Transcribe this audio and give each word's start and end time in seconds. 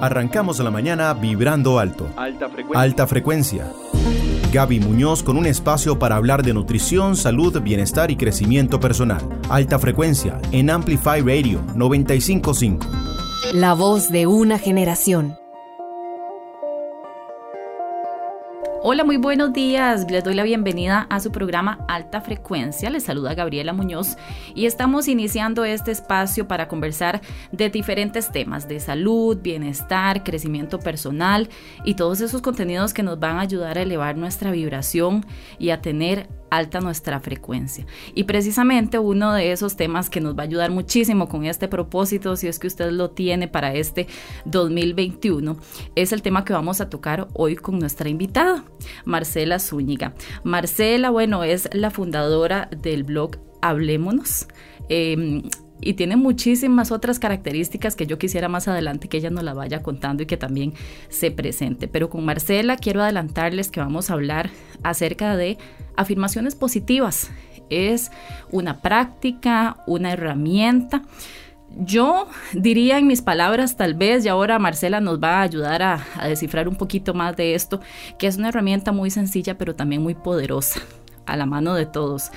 Arrancamos 0.00 0.60
la 0.60 0.70
mañana 0.70 1.12
vibrando 1.12 1.78
alto. 1.80 2.08
Alta 2.16 2.48
frecuencia. 2.48 2.80
Alta 2.80 3.06
frecuencia. 3.06 3.72
Gaby 4.52 4.78
Muñoz 4.80 5.24
con 5.24 5.36
un 5.36 5.44
espacio 5.44 5.98
para 5.98 6.16
hablar 6.16 6.42
de 6.44 6.54
nutrición, 6.54 7.16
salud, 7.16 7.60
bienestar 7.60 8.10
y 8.10 8.16
crecimiento 8.16 8.78
personal. 8.78 9.20
Alta 9.50 9.78
frecuencia 9.78 10.40
en 10.52 10.70
Amplify 10.70 11.20
Radio 11.20 11.60
955. 11.74 12.86
La 13.52 13.74
voz 13.74 14.08
de 14.08 14.26
una 14.26 14.58
generación. 14.58 15.36
Hola, 18.80 19.02
muy 19.02 19.16
buenos 19.16 19.52
días. 19.52 20.08
Les 20.08 20.22
doy 20.22 20.34
la 20.34 20.44
bienvenida 20.44 21.08
a 21.10 21.18
su 21.18 21.32
programa 21.32 21.84
Alta 21.88 22.20
Frecuencia. 22.20 22.90
Les 22.90 23.02
saluda 23.02 23.34
Gabriela 23.34 23.72
Muñoz 23.72 24.16
y 24.54 24.66
estamos 24.66 25.08
iniciando 25.08 25.64
este 25.64 25.90
espacio 25.90 26.46
para 26.46 26.68
conversar 26.68 27.20
de 27.50 27.70
diferentes 27.70 28.30
temas 28.30 28.68
de 28.68 28.78
salud, 28.78 29.36
bienestar, 29.42 30.22
crecimiento 30.22 30.78
personal 30.78 31.48
y 31.84 31.94
todos 31.94 32.20
esos 32.20 32.40
contenidos 32.40 32.94
que 32.94 33.02
nos 33.02 33.18
van 33.18 33.38
a 33.38 33.40
ayudar 33.40 33.78
a 33.78 33.82
elevar 33.82 34.16
nuestra 34.16 34.52
vibración 34.52 35.26
y 35.58 35.70
a 35.70 35.80
tener 35.80 36.28
alta 36.50 36.80
nuestra 36.80 37.20
frecuencia. 37.20 37.86
Y 38.14 38.24
precisamente 38.24 38.98
uno 38.98 39.32
de 39.32 39.52
esos 39.52 39.76
temas 39.76 40.10
que 40.10 40.20
nos 40.20 40.36
va 40.36 40.42
a 40.42 40.46
ayudar 40.46 40.70
muchísimo 40.70 41.28
con 41.28 41.44
este 41.44 41.68
propósito, 41.68 42.36
si 42.36 42.48
es 42.48 42.58
que 42.58 42.66
usted 42.66 42.90
lo 42.90 43.10
tiene 43.10 43.48
para 43.48 43.74
este 43.74 44.06
2021, 44.44 45.56
es 45.94 46.12
el 46.12 46.22
tema 46.22 46.44
que 46.44 46.52
vamos 46.52 46.80
a 46.80 46.88
tocar 46.88 47.28
hoy 47.34 47.56
con 47.56 47.78
nuestra 47.78 48.08
invitada, 48.08 48.64
Marcela 49.04 49.58
Zúñiga. 49.58 50.14
Marcela, 50.44 51.10
bueno, 51.10 51.44
es 51.44 51.68
la 51.72 51.90
fundadora 51.90 52.68
del 52.82 53.04
blog 53.04 53.36
Hablémonos. 53.60 54.46
Em, 54.88 55.42
y 55.80 55.94
tiene 55.94 56.16
muchísimas 56.16 56.90
otras 56.90 57.18
características 57.18 57.94
que 57.94 58.06
yo 58.06 58.18
quisiera 58.18 58.48
más 58.48 58.68
adelante 58.68 59.08
que 59.08 59.18
ella 59.18 59.30
nos 59.30 59.44
la 59.44 59.54
vaya 59.54 59.82
contando 59.82 60.22
y 60.22 60.26
que 60.26 60.36
también 60.36 60.74
se 61.08 61.30
presente. 61.30 61.88
Pero 61.88 62.10
con 62.10 62.24
Marcela 62.24 62.76
quiero 62.76 63.02
adelantarles 63.02 63.70
que 63.70 63.80
vamos 63.80 64.10
a 64.10 64.14
hablar 64.14 64.50
acerca 64.82 65.36
de 65.36 65.58
afirmaciones 65.96 66.54
positivas. 66.54 67.30
Es 67.70 68.10
una 68.50 68.80
práctica, 68.80 69.76
una 69.86 70.12
herramienta. 70.12 71.02
Yo 71.76 72.28
diría 72.54 72.98
en 72.98 73.06
mis 73.06 73.20
palabras, 73.20 73.76
tal 73.76 73.94
vez, 73.94 74.24
y 74.24 74.28
ahora 74.28 74.58
Marcela 74.58 75.00
nos 75.00 75.22
va 75.22 75.40
a 75.40 75.42
ayudar 75.42 75.82
a, 75.82 76.04
a 76.16 76.26
descifrar 76.26 76.66
un 76.66 76.76
poquito 76.76 77.12
más 77.12 77.36
de 77.36 77.54
esto, 77.54 77.80
que 78.18 78.26
es 78.26 78.38
una 78.38 78.48
herramienta 78.48 78.90
muy 78.90 79.10
sencilla, 79.10 79.58
pero 79.58 79.74
también 79.74 80.02
muy 80.02 80.14
poderosa 80.14 80.80
a 81.28 81.36
la 81.36 81.46
mano 81.46 81.74
de 81.74 81.86
todos. 81.86 82.30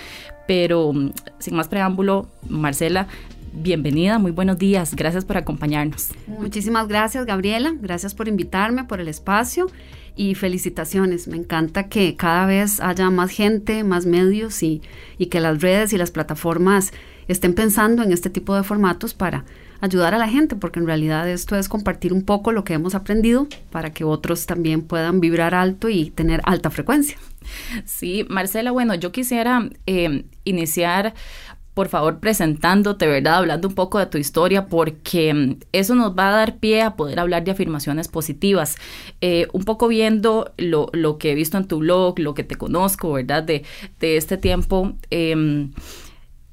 Pero 0.48 0.92
mm, 0.94 1.14
sin 1.40 1.56
más 1.56 1.70
preámbulo, 1.70 2.28
Marcela, 2.48 3.08
bienvenida, 3.54 4.20
muy 4.20 4.32
buenos 4.32 4.58
días, 4.58 4.96
gracias 4.96 5.26
por 5.26 5.38
acompañarnos. 5.38 6.10
Muchísimas 6.28 6.88
gracias, 6.88 7.26
Gabriela, 7.26 7.74
gracias 7.80 8.16
por 8.16 8.28
invitarme, 8.28 8.84
por 8.86 9.00
el 9.00 9.08
espacio 9.08 9.68
y 10.16 10.36
felicitaciones. 10.36 11.28
Me 11.28 11.38
encanta 11.38 11.88
que 11.88 12.16
cada 12.16 12.46
vez 12.46 12.80
haya 12.80 13.10
más 13.10 13.32
gente, 13.32 13.84
más 13.84 14.06
medios 14.06 14.62
y, 14.64 14.82
y 15.18 15.28
que 15.28 15.40
las 15.40 15.62
redes 15.62 15.94
y 15.94 15.98
las 15.98 16.12
plataformas 16.12 16.92
estén 17.28 17.54
pensando 17.54 18.04
en 18.04 18.12
este 18.12 18.30
tipo 18.30 18.56
de 18.56 18.64
formatos 18.64 19.14
para 19.14 19.46
ayudar 19.80 20.14
a 20.14 20.20
la 20.20 20.28
gente, 20.28 20.56
porque 20.56 20.80
en 20.80 20.86
realidad 20.86 21.28
esto 21.28 21.56
es 21.56 21.68
compartir 21.68 22.14
un 22.14 22.22
poco 22.22 22.52
lo 22.52 22.64
que 22.64 22.74
hemos 22.74 22.94
aprendido 22.94 23.48
para 23.72 23.92
que 23.92 24.04
otros 24.04 24.46
también 24.46 24.84
puedan 24.84 25.20
vibrar 25.20 25.56
alto 25.56 25.90
y 25.90 26.12
tener 26.12 26.42
alta 26.46 26.70
frecuencia. 26.70 27.18
Sí, 27.86 28.26
Marcela, 28.30 28.72
bueno, 28.72 28.94
yo 28.94 29.12
quisiera 29.12 29.68
eh, 29.88 30.26
iniciar 30.44 31.16
por 31.74 31.88
favor, 31.88 32.20
presentándote, 32.20 33.08
¿verdad? 33.08 33.36
Hablando 33.36 33.68
un 33.68 33.76
poco 33.76 34.00
de 34.00 34.06
tu 34.06 34.18
historia, 34.18 34.68
porque 34.68 35.34
mm, 35.34 35.56
eso 35.72 35.96
nos 35.96 36.18
va 36.18 36.30
a 36.30 36.32
dar 36.32 36.58
pie 36.58 36.82
a 36.82 36.96
poder 36.96 37.20
hablar 37.20 37.44
de 37.44 37.52
afirmaciones 37.52 38.08
positivas. 38.08 38.78
Eh, 39.22 39.48
un 39.54 39.64
poco 39.64 39.88
viendo 39.88 40.52
lo, 40.58 40.90
lo, 40.94 41.18
que 41.18 41.32
he 41.32 41.36
visto 41.36 41.58
en 41.58 41.68
tu 41.68 41.80
blog, 41.80 42.20
lo 42.20 42.34
que 42.34 42.44
te 42.44 42.56
conozco, 42.56 43.14
¿verdad? 43.14 43.44
De, 43.44 43.64
de 44.00 44.18
este 44.18 44.38
tiempo. 44.38 44.94
Eh, 45.12 45.70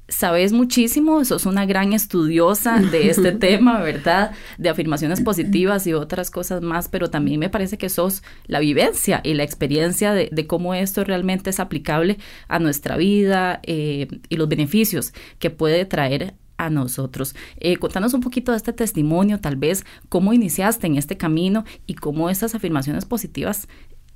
sabes 0.09 0.51
muchísimo, 0.51 1.23
sos 1.25 1.45
una 1.45 1.65
gran 1.65 1.93
estudiosa 1.93 2.79
de 2.79 3.09
este 3.09 3.31
tema, 3.39 3.81
¿verdad? 3.81 4.31
De 4.57 4.69
afirmaciones 4.69 5.21
positivas 5.21 5.87
y 5.87 5.93
otras 5.93 6.31
cosas 6.31 6.61
más, 6.61 6.89
pero 6.89 7.09
también 7.09 7.39
me 7.39 7.49
parece 7.49 7.77
que 7.77 7.89
sos 7.89 8.23
la 8.45 8.59
vivencia 8.59 9.21
y 9.23 9.33
la 9.33 9.43
experiencia 9.43 10.13
de, 10.13 10.29
cómo 10.47 10.73
esto 10.73 11.03
realmente 11.03 11.51
es 11.51 11.59
aplicable 11.59 12.17
a 12.47 12.59
nuestra 12.59 12.97
vida 12.97 13.59
eh, 13.63 14.07
y 14.29 14.35
los 14.35 14.49
beneficios 14.49 15.13
que 15.37 15.49
puede 15.49 15.85
traer 15.85 16.33
a 16.57 16.69
nosotros. 16.69 17.35
Eh, 17.57 17.77
contanos 17.77 18.13
un 18.13 18.21
poquito 18.21 18.51
de 18.51 18.57
este 18.57 18.73
testimonio, 18.73 19.39
tal 19.39 19.55
vez, 19.55 19.85
cómo 20.09 20.33
iniciaste 20.33 20.87
en 20.87 20.97
este 20.97 21.17
camino 21.17 21.65
y 21.85 21.93
cómo 21.93 22.29
estas 22.29 22.55
afirmaciones 22.55 23.05
positivas 23.05 23.67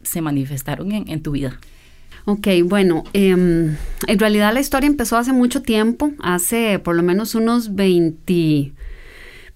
se 0.01 0.21
manifestaron 0.21 0.91
en 0.91 1.23
tu 1.23 1.31
vida. 1.31 1.59
Ok, 2.25 2.47
bueno, 2.63 3.03
em, 3.11 3.75
en 4.07 4.19
realidad 4.19 4.53
la 4.53 4.61
historia 4.61 4.87
empezó 4.87 5.17
hace 5.17 5.33
mucho 5.33 5.61
tiempo, 5.61 6.13
hace 6.19 6.79
por 6.79 6.95
lo 6.95 7.03
menos 7.03 7.35
unos 7.35 7.75
20 7.75 8.71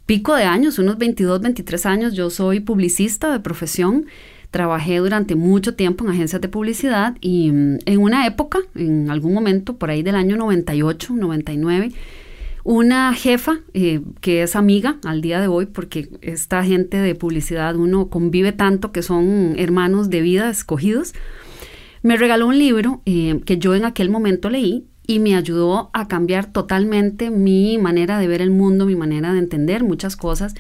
pico 0.06 0.36
de 0.36 0.44
años, 0.44 0.78
unos 0.78 0.98
22, 0.98 1.42
23 1.42 1.86
años. 1.86 2.14
Yo 2.14 2.30
soy 2.30 2.60
publicista 2.60 3.32
de 3.32 3.40
profesión. 3.40 4.08
Trabajé 4.52 4.98
durante 4.98 5.36
mucho 5.36 5.76
tiempo 5.76 6.04
en 6.04 6.12
agencias 6.12 6.42
de 6.42 6.50
publicidad 6.50 7.16
y 7.22 7.52
mm, 7.52 7.80
en 7.86 8.00
una 8.00 8.28
época, 8.28 8.60
en 8.76 9.10
algún 9.12 9.34
momento, 9.34 9.78
por 9.78 9.90
ahí 9.90 10.04
del 10.04 10.16
año 10.16 10.36
98, 10.36 11.14
99, 11.14 11.92
una 12.66 13.14
jefa 13.14 13.60
eh, 13.74 14.02
que 14.20 14.44
es 14.44 14.58
amiga 14.58 14.98
al 15.06 15.22
día 15.22 15.40
de 15.40 15.48
hoy, 15.48 15.68
porque 15.68 16.10
esta 16.22 16.66
gente 16.66 16.98
de 16.98 17.16
publicidad 17.16 17.78
uno 17.78 18.10
convive 18.10 18.52
tanto 18.52 18.92
que 18.92 19.04
son 19.04 19.56
hermanos 19.58 20.10
de 20.10 20.20
vida 20.20 20.50
escogidos 20.50 21.14
me 22.08 22.16
regaló 22.16 22.48
un 22.48 22.58
libro 22.58 23.02
eh, 23.06 23.42
que 23.46 23.58
yo 23.58 23.76
en 23.76 23.84
aquel 23.84 24.10
momento 24.10 24.50
leí 24.50 24.88
y 25.08 25.20
me 25.20 25.36
ayudó 25.36 25.90
a 25.92 26.08
cambiar 26.08 26.46
totalmente 26.46 27.32
mi 27.32 27.78
manera 27.78 28.18
de 28.18 28.30
ver 28.30 28.42
el 28.42 28.50
mundo, 28.50 28.86
mi 28.86 28.96
manera 28.96 29.34
de 29.34 29.40
entender 29.40 29.84
muchas 29.84 30.16
cosas. 30.16 30.56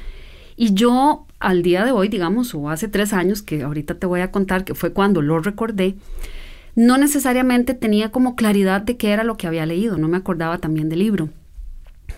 Y 0.57 0.73
yo 0.73 1.25
al 1.39 1.61
día 1.61 1.85
de 1.85 1.91
hoy, 1.91 2.09
digamos, 2.09 2.53
o 2.53 2.69
hace 2.69 2.89
tres 2.89 3.13
años, 3.13 3.41
que 3.41 3.63
ahorita 3.63 3.93
te 3.93 4.05
voy 4.05 4.19
a 4.19 4.29
contar 4.29 4.65
que 4.65 4.75
fue 4.75 4.91
cuando 4.91 5.21
lo 5.21 5.39
recordé, 5.39 5.95
no 6.75 6.97
necesariamente 6.97 7.73
tenía 7.73 8.11
como 8.11 8.35
claridad 8.35 8.81
de 8.81 8.97
qué 8.97 9.11
era 9.11 9.23
lo 9.23 9.37
que 9.37 9.47
había 9.47 9.65
leído, 9.65 9.97
no 9.97 10.09
me 10.09 10.17
acordaba 10.17 10.57
también 10.57 10.89
del 10.89 10.99
libro. 10.99 11.29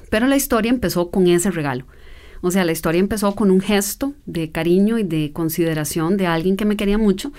Pero 0.09 0.25
la 0.25 0.37
historia 0.37 0.71
empezó 0.71 1.11
con 1.11 1.27
ese 1.27 1.51
regalo. 1.51 1.85
O 2.41 2.49
sea, 2.49 2.65
la 2.65 2.71
historia 2.71 2.99
empezó 2.99 3.35
con 3.35 3.51
un 3.51 3.61
gesto 3.61 4.15
de 4.25 4.49
cariño 4.51 4.97
y 4.97 5.03
de 5.03 5.33
consideración 5.33 6.17
de 6.17 6.25
alguien 6.25 6.57
que 6.57 6.65
me 6.65 6.77
quería 6.77 6.97
mucho 6.97 7.31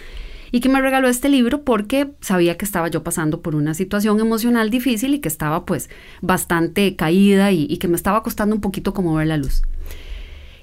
y 0.53 0.61
que 0.61 0.69
me 0.69 0.81
regaló 0.81 1.09
este 1.09 1.29
libro 1.29 1.63
porque 1.63 2.13
sabía 2.21 2.57
que 2.57 2.65
estaba 2.65 2.89
yo 2.89 3.03
pasando 3.03 3.41
por 3.41 3.55
una 3.55 3.75
situación 3.75 4.21
emocional 4.21 4.71
difícil 4.71 5.15
y 5.15 5.19
que 5.21 5.29
estaba 5.29 5.65
pues 5.65 5.91
bastante 6.21 6.97
caída 6.97 7.53
y, 7.53 7.77
que 7.79 7.89
me 7.89 7.97
estaba 7.97 8.23
costando 8.23 8.55
un 8.55 8.61
poquito 8.61 8.93
como 8.93 9.15
ver 9.15 9.29
la 9.29 9.37
luz. 9.37 9.63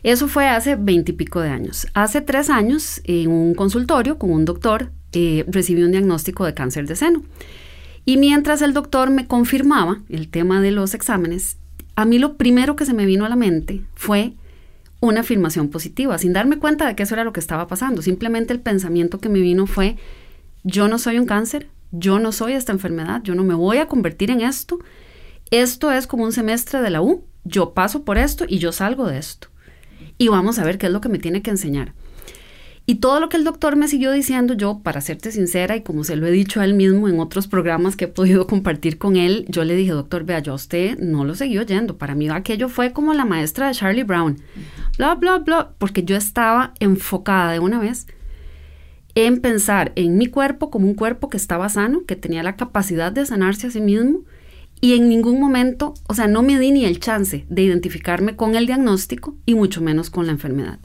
Eso 0.04 0.28
fue 0.28 0.48
hace 0.48 0.76
veintipico 0.76 1.42
de 1.42 1.50
años. 1.50 1.88
Hace 1.94 2.22
tres 2.22 2.50
años, 2.50 3.02
en 3.06 3.30
un 3.32 3.56
consultorio 3.56 4.18
con 4.18 4.32
un 4.32 4.46
doctor, 4.46 4.92
eh, 5.14 5.44
recibí 5.48 5.84
un 5.84 5.92
diagnóstico 5.92 6.46
de 6.46 6.54
cáncer 6.54 6.88
de 6.88 6.96
seno. 6.96 7.24
Y 8.06 8.18
mientras 8.18 8.62
el 8.62 8.74
doctor 8.74 9.10
me 9.10 9.28
confirmaba 9.28 10.00
el 10.08 10.30
tema 10.30 10.62
de 10.62 10.72
los 10.72 10.94
exámenes, 10.94 11.58
a 11.96 12.06
mí 12.06 12.20
lo 12.20 12.38
primero 12.38 12.76
que 12.76 12.86
se 12.86 12.94
me 12.94 13.06
vino 13.06 13.26
a 13.26 13.30
la 13.30 13.36
mente 13.36 13.82
fue 13.96 14.34
una 15.00 15.22
afirmación 15.22 15.70
positiva, 15.70 16.18
sin 16.18 16.34
darme 16.34 16.58
cuenta 16.58 16.88
de 16.88 16.96
que 16.96 17.04
eso 17.04 17.16
era 17.16 17.24
lo 17.24 17.34
que 17.34 17.40
estaba 17.40 17.68
pasando. 17.68 18.02
Simplemente 18.02 18.54
el 18.54 18.60
pensamiento 18.60 19.20
que 19.20 19.30
me 19.30 19.40
vino 19.40 19.68
fue, 19.68 19.98
yo 20.64 20.88
no 20.88 20.98
soy 20.98 21.20
un 21.20 21.26
cáncer, 21.26 21.70
yo 21.92 22.20
no 22.20 22.32
soy 22.32 22.54
esta 22.54 22.72
enfermedad, 22.72 23.22
yo 23.24 23.36
no 23.36 23.44
me 23.44 23.54
voy 23.54 23.78
a 23.78 23.88
convertir 23.88 24.32
en 24.32 24.42
esto. 24.42 24.80
Esto 25.52 25.92
es 25.92 26.08
como 26.08 26.24
un 26.24 26.34
semestre 26.34 26.82
de 26.82 26.90
la 26.90 27.02
U, 27.02 27.24
yo 27.44 27.74
paso 27.74 28.04
por 28.04 28.18
esto 28.18 28.46
y 28.48 28.58
yo 28.58 28.72
salgo 28.72 29.08
de 29.08 29.18
esto. 29.18 29.48
Y 30.18 30.28
vamos 30.30 30.60
a 30.60 30.64
ver 30.64 30.78
qué 30.78 30.88
es 30.88 30.92
lo 30.92 31.02
que 31.02 31.10
me 31.10 31.20
tiene 31.20 31.42
que 31.42 31.52
enseñar. 31.52 31.94
Y 32.90 32.96
todo 32.96 33.20
lo 33.20 33.28
que 33.28 33.36
el 33.36 33.44
doctor 33.44 33.76
me 33.76 33.90
siguió 33.90 34.14
diciendo, 34.14 34.54
yo, 34.54 34.80
para 34.80 35.02
serte 35.02 35.34
sincera, 35.34 35.76
y 35.76 35.82
como 35.82 36.06
se 36.06 36.16
lo 36.16 36.26
he 36.26 36.32
dicho 36.32 36.62
a 36.62 36.64
él 36.64 36.74
mismo 36.74 37.10
en 37.10 37.20
otros 37.20 37.46
programas 37.46 37.98
que 37.98 38.06
he 38.06 38.08
podido 38.08 38.48
compartir 38.48 38.98
con 38.98 39.18
él, 39.18 39.46
yo 39.50 39.66
le 39.66 39.76
dije, 39.76 39.92
doctor, 39.92 40.24
vea, 40.24 40.40
yo 40.40 40.54
a 40.54 40.56
usted 40.56 40.98
no 40.98 41.26
lo 41.26 41.36
seguí 41.36 41.58
oyendo. 41.58 41.98
Para 41.98 42.16
mí 42.16 42.30
aquello 42.30 42.70
fue 42.70 42.94
como 42.94 43.14
la 43.14 43.26
maestra 43.26 43.68
de 43.68 43.74
Charlie 43.74 44.04
Brown. 44.04 44.38
Bla, 44.98 45.16
bla, 45.16 45.40
bla, 45.40 45.74
porque 45.78 46.04
yo 46.04 46.16
estaba 46.16 46.74
enfocada 46.80 47.52
de 47.52 47.60
una 47.60 47.78
vez 47.78 48.08
en 49.16 49.42
pensar 49.42 49.92
en 49.96 50.18
mi 50.18 50.28
cuerpo 50.28 50.70
como 50.70 50.88
un 50.88 50.94
cuerpo 50.94 51.28
que 51.28 51.36
estaba 51.36 51.68
sano, 51.68 52.06
que 52.08 52.16
tenía 52.16 52.42
la 52.42 52.56
capacidad 52.56 53.12
de 53.12 53.26
sanarse 53.26 53.68
a 53.68 53.72
sí 53.72 53.82
mismo, 53.82 54.22
y 54.80 54.94
en 54.94 55.10
ningún 55.10 55.42
momento, 55.42 55.94
o 56.08 56.14
sea, 56.14 56.28
no 56.28 56.42
me 56.42 56.58
di 56.58 56.72
ni 56.72 56.86
el 56.86 57.02
chance 57.02 57.46
de 57.50 57.62
identificarme 57.64 58.38
con 58.38 58.56
el 58.56 58.66
diagnóstico 58.66 59.36
y 59.46 59.56
mucho 59.56 59.82
menos 59.82 60.10
con 60.10 60.26
la 60.28 60.32
enfermedad. 60.32 60.80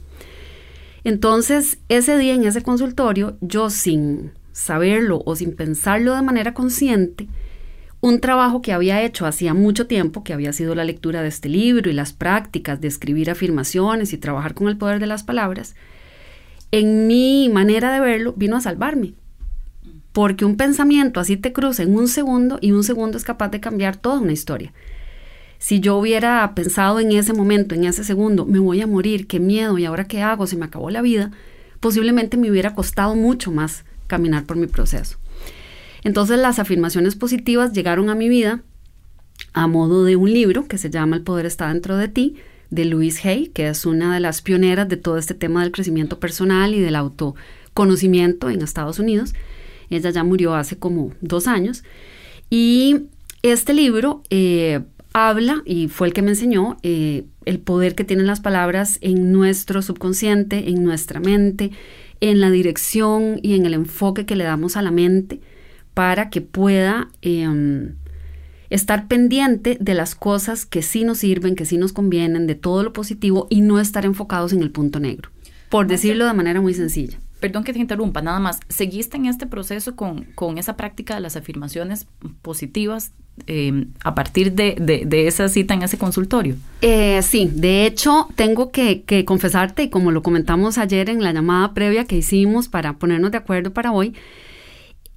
Entonces, 1.04 1.78
ese 1.88 2.16
día 2.16 2.34
en 2.34 2.44
ese 2.44 2.62
consultorio, 2.62 3.37
yo 3.40 3.70
sin 3.70 4.32
saberlo 4.52 5.22
o 5.25 5.34
sin 5.34 5.56
pensarlo 5.56 6.14
de 6.14 6.22
manera 6.22 6.54
consciente, 6.54 7.28
un 8.00 8.20
trabajo 8.20 8.62
que 8.62 8.72
había 8.72 9.02
hecho 9.02 9.26
hacía 9.26 9.54
mucho 9.54 9.87
tiempo, 9.87 10.25
que 10.25 10.32
había 10.32 10.52
sido 10.52 10.75
la 10.75 10.84
lectura 10.84 11.22
de 11.22 11.28
este 11.28 11.49
libro 11.49 11.90
y 11.90 11.94
las 11.94 12.12
prácticas 12.12 12.81
de 12.81 12.88
escribir 12.88 13.31
afirmaciones 13.31 14.12
y 14.12 14.19
trabajar 14.19 14.54
con 14.54 14.69
el 14.69 14.76
poder 14.76 14.99
de 14.99 15.06
las 15.06 15.22
palabras, 15.22 15.76
en 16.72 17.06
mi 17.06 17.48
manera 17.48 17.93
de 17.93 18.00
verlo 18.00 18.32
vino 18.37 18.56
a 18.56 18.60
salvarme. 18.60 19.14
Porque 20.12 20.44
un 20.44 20.56
pensamiento 20.56 21.20
así 21.20 21.37
te 21.37 21.52
cruza 21.52 21.84
en 21.84 21.94
un 21.96 22.08
segundo 22.08 22.58
y 22.60 22.72
un 22.72 22.82
segundo 22.84 23.16
es 23.16 23.25
capaz 23.25 23.48
de 23.50 23.60
cambiar 23.60 23.96
toda 23.96 24.19
una 24.19 24.32
historia. 24.32 24.72
Si 25.62 25.78
yo 25.78 25.96
hubiera 25.96 26.56
pensado 26.56 26.98
en 26.98 27.12
ese 27.12 27.32
momento, 27.34 27.76
en 27.76 27.84
ese 27.84 28.02
segundo, 28.02 28.44
me 28.46 28.58
voy 28.58 28.80
a 28.80 28.88
morir, 28.88 29.28
qué 29.28 29.38
miedo, 29.38 29.78
y 29.78 29.84
ahora 29.84 30.08
qué 30.08 30.20
hago, 30.20 30.48
se 30.48 30.56
me 30.56 30.64
acabó 30.64 30.90
la 30.90 31.02
vida, 31.02 31.30
posiblemente 31.78 32.36
me 32.36 32.50
hubiera 32.50 32.74
costado 32.74 33.14
mucho 33.14 33.52
más 33.52 33.84
caminar 34.08 34.44
por 34.44 34.56
mi 34.56 34.66
proceso. 34.66 35.18
Entonces 36.02 36.40
las 36.40 36.58
afirmaciones 36.58 37.14
positivas 37.14 37.72
llegaron 37.72 38.10
a 38.10 38.16
mi 38.16 38.28
vida 38.28 38.64
a 39.52 39.68
modo 39.68 40.02
de 40.02 40.16
un 40.16 40.32
libro 40.32 40.66
que 40.66 40.78
se 40.78 40.90
llama 40.90 41.14
El 41.14 41.22
poder 41.22 41.46
está 41.46 41.68
dentro 41.68 41.96
de 41.96 42.08
ti, 42.08 42.34
de 42.70 42.84
Louise 42.84 43.28
Hay, 43.28 43.46
que 43.46 43.68
es 43.68 43.86
una 43.86 44.12
de 44.14 44.18
las 44.18 44.42
pioneras 44.42 44.88
de 44.88 44.96
todo 44.96 45.16
este 45.16 45.34
tema 45.34 45.62
del 45.62 45.70
crecimiento 45.70 46.18
personal 46.18 46.74
y 46.74 46.80
del 46.80 46.96
autoconocimiento 46.96 48.50
en 48.50 48.62
Estados 48.62 48.98
Unidos. 48.98 49.32
Ella 49.90 50.10
ya 50.10 50.24
murió 50.24 50.56
hace 50.56 50.76
como 50.76 51.12
dos 51.20 51.46
años. 51.46 51.84
Y 52.50 53.02
este 53.42 53.74
libro 53.74 54.22
eh, 54.30 54.80
habla, 55.12 55.62
y 55.64 55.88
fue 55.88 56.08
el 56.08 56.14
que 56.14 56.22
me 56.22 56.30
enseñó, 56.30 56.76
eh, 56.82 57.24
el 57.44 57.58
poder 57.58 57.94
que 57.94 58.04
tienen 58.04 58.26
las 58.26 58.40
palabras 58.40 58.98
en 59.00 59.32
nuestro 59.32 59.82
subconsciente, 59.82 60.70
en 60.70 60.84
nuestra 60.84 61.20
mente, 61.20 61.70
en 62.20 62.40
la 62.40 62.50
dirección 62.50 63.38
y 63.42 63.54
en 63.54 63.66
el 63.66 63.74
enfoque 63.74 64.26
que 64.26 64.36
le 64.36 64.44
damos 64.44 64.76
a 64.76 64.82
la 64.82 64.90
mente 64.90 65.40
para 65.92 66.30
que 66.30 66.40
pueda 66.40 67.08
em, 67.20 67.96
estar 68.70 69.08
pendiente 69.08 69.76
de 69.80 69.94
las 69.94 70.14
cosas 70.14 70.64
que 70.64 70.82
sí 70.82 71.04
nos 71.04 71.18
sirven, 71.18 71.56
que 71.56 71.66
sí 71.66 71.76
nos 71.76 71.92
convienen, 71.92 72.46
de 72.46 72.54
todo 72.54 72.82
lo 72.82 72.92
positivo 72.92 73.46
y 73.50 73.60
no 73.60 73.80
estar 73.80 74.04
enfocados 74.04 74.52
en 74.52 74.62
el 74.62 74.70
punto 74.70 75.00
negro, 75.00 75.30
por 75.68 75.86
decirlo 75.86 76.26
de 76.26 76.32
manera 76.32 76.60
muy 76.60 76.74
sencilla. 76.74 77.18
Perdón 77.40 77.64
que 77.64 77.72
te 77.72 77.80
interrumpa, 77.80 78.22
nada 78.22 78.38
más. 78.38 78.60
¿Seguiste 78.68 79.16
en 79.16 79.26
este 79.26 79.48
proceso 79.48 79.96
con, 79.96 80.26
con 80.36 80.58
esa 80.58 80.76
práctica 80.76 81.16
de 81.16 81.20
las 81.20 81.34
afirmaciones 81.34 82.06
positivas 82.40 83.10
em, 83.46 83.88
a 84.05 84.14
partir 84.14 84.52
de, 84.52 85.26
esa 85.26 85.49
cita 85.49 85.75
en 85.75 85.82
ese 85.82 85.99
consultorio? 85.99 86.56
Eh, 86.81 87.20
sí, 87.23 87.50
de 87.55 87.87
hecho 87.87 88.29
tengo 88.34 88.70
que, 88.70 89.02
que, 89.02 89.25
confesarte, 89.25 89.84
y 89.84 89.90
como 89.90 90.11
lo 90.11 90.23
comentamos 90.23 90.79
ayer 90.79 91.11
en 91.11 91.23
la 91.23 91.32
llamada 91.32 91.75
previa 91.75 92.05
que 92.05 92.17
hicimos 92.17 92.69
para 92.69 92.94
ponernos 92.94 93.31
de 93.31 93.38
acuerdo 93.38 93.73
para 93.73 93.93
hoy, 93.93 94.14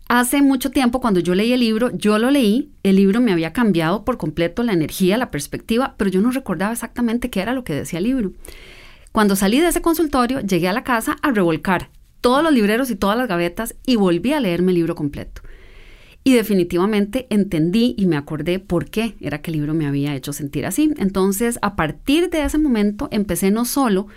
Hace 0.07 0.43
mucho 0.43 0.69
tiempo, 0.69 1.01
cuando 1.01 1.19
yo 1.19 1.33
leí 1.33 1.51
el 1.51 1.61
libro, 1.61 1.89
yo 1.91 2.19
lo 2.19 2.29
leí, 2.29 2.69
el 2.83 2.97
libro 2.97 3.21
me 3.21 3.31
había 3.31 3.53
cambiado 3.53 4.05
por 4.05 4.17
completo 4.17 4.61
la 4.61 4.73
energía, 4.73 5.17
la 5.17 5.31
perspectiva, 5.31 5.95
pero 5.97 6.11
yo 6.11 6.21
no 6.21 6.29
recordaba 6.29 6.73
exactamente 6.73 7.31
qué 7.31 7.41
era 7.41 7.53
lo 7.53 7.63
que 7.63 7.73
decía 7.73 7.97
el 7.97 8.05
libro. 8.05 8.33
Cuando 9.11 9.35
salí 9.35 9.59
de 9.59 9.69
ese 9.69 9.81
consultorio, 9.81 10.41
llegué 10.41 10.67
a 10.67 10.73
la 10.73 10.83
casa 10.83 11.17
a 11.23 11.31
revolcar 11.31 11.89
todos 12.21 12.43
los 12.43 12.53
libreros 12.53 12.91
y 12.91 12.95
todas 12.95 13.17
las 13.17 13.27
gavetas 13.27 13.75
y 13.83 13.95
volví 13.95 14.33
a 14.33 14.39
leerme 14.39 14.73
el 14.73 14.75
libro 14.75 14.93
completo. 14.93 15.41
Y 16.27 16.33
definitivamente 16.33 17.27
entendí 17.29 17.93
y 17.99 18.07
me 18.07 18.17
acordé 18.17 18.57
por 18.57 18.89
qué 18.89 19.13
era 19.21 19.43
que 19.43 19.51
el 19.51 19.57
libro 19.57 19.75
me 19.75 19.85
había 19.85 20.15
hecho 20.15 20.33
sentir 20.33 20.65
así. 20.65 20.91
Entonces, 20.97 21.59
a 21.61 21.75
partir 21.75 22.31
de 22.31 22.43
ese 22.43 22.57
momento, 22.57 23.07
empecé 23.11 23.51
no 23.51 23.63
solo 23.63 24.07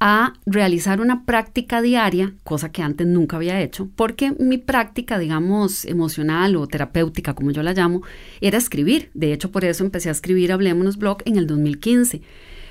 a 0.00 0.32
realizar 0.46 1.02
una 1.02 1.26
práctica 1.26 1.82
diaria, 1.82 2.32
cosa 2.44 2.72
que 2.72 2.80
antes 2.80 3.06
nunca 3.06 3.36
había 3.36 3.60
hecho, 3.60 3.90
porque 3.94 4.32
mi 4.32 4.56
práctica, 4.56 5.18
digamos, 5.18 5.84
emocional 5.84 6.56
o 6.56 6.66
terapéutica, 6.66 7.34
como 7.34 7.50
yo 7.50 7.62
la 7.62 7.74
llamo, 7.74 8.00
era 8.40 8.56
escribir. 8.56 9.10
De 9.12 9.34
hecho, 9.34 9.50
por 9.52 9.66
eso 9.66 9.84
empecé 9.84 10.08
a 10.08 10.12
escribir 10.12 10.50
Hablémonos 10.50 10.96
Blog 10.96 11.18
en 11.26 11.36
el 11.36 11.46
2015. 11.46 12.22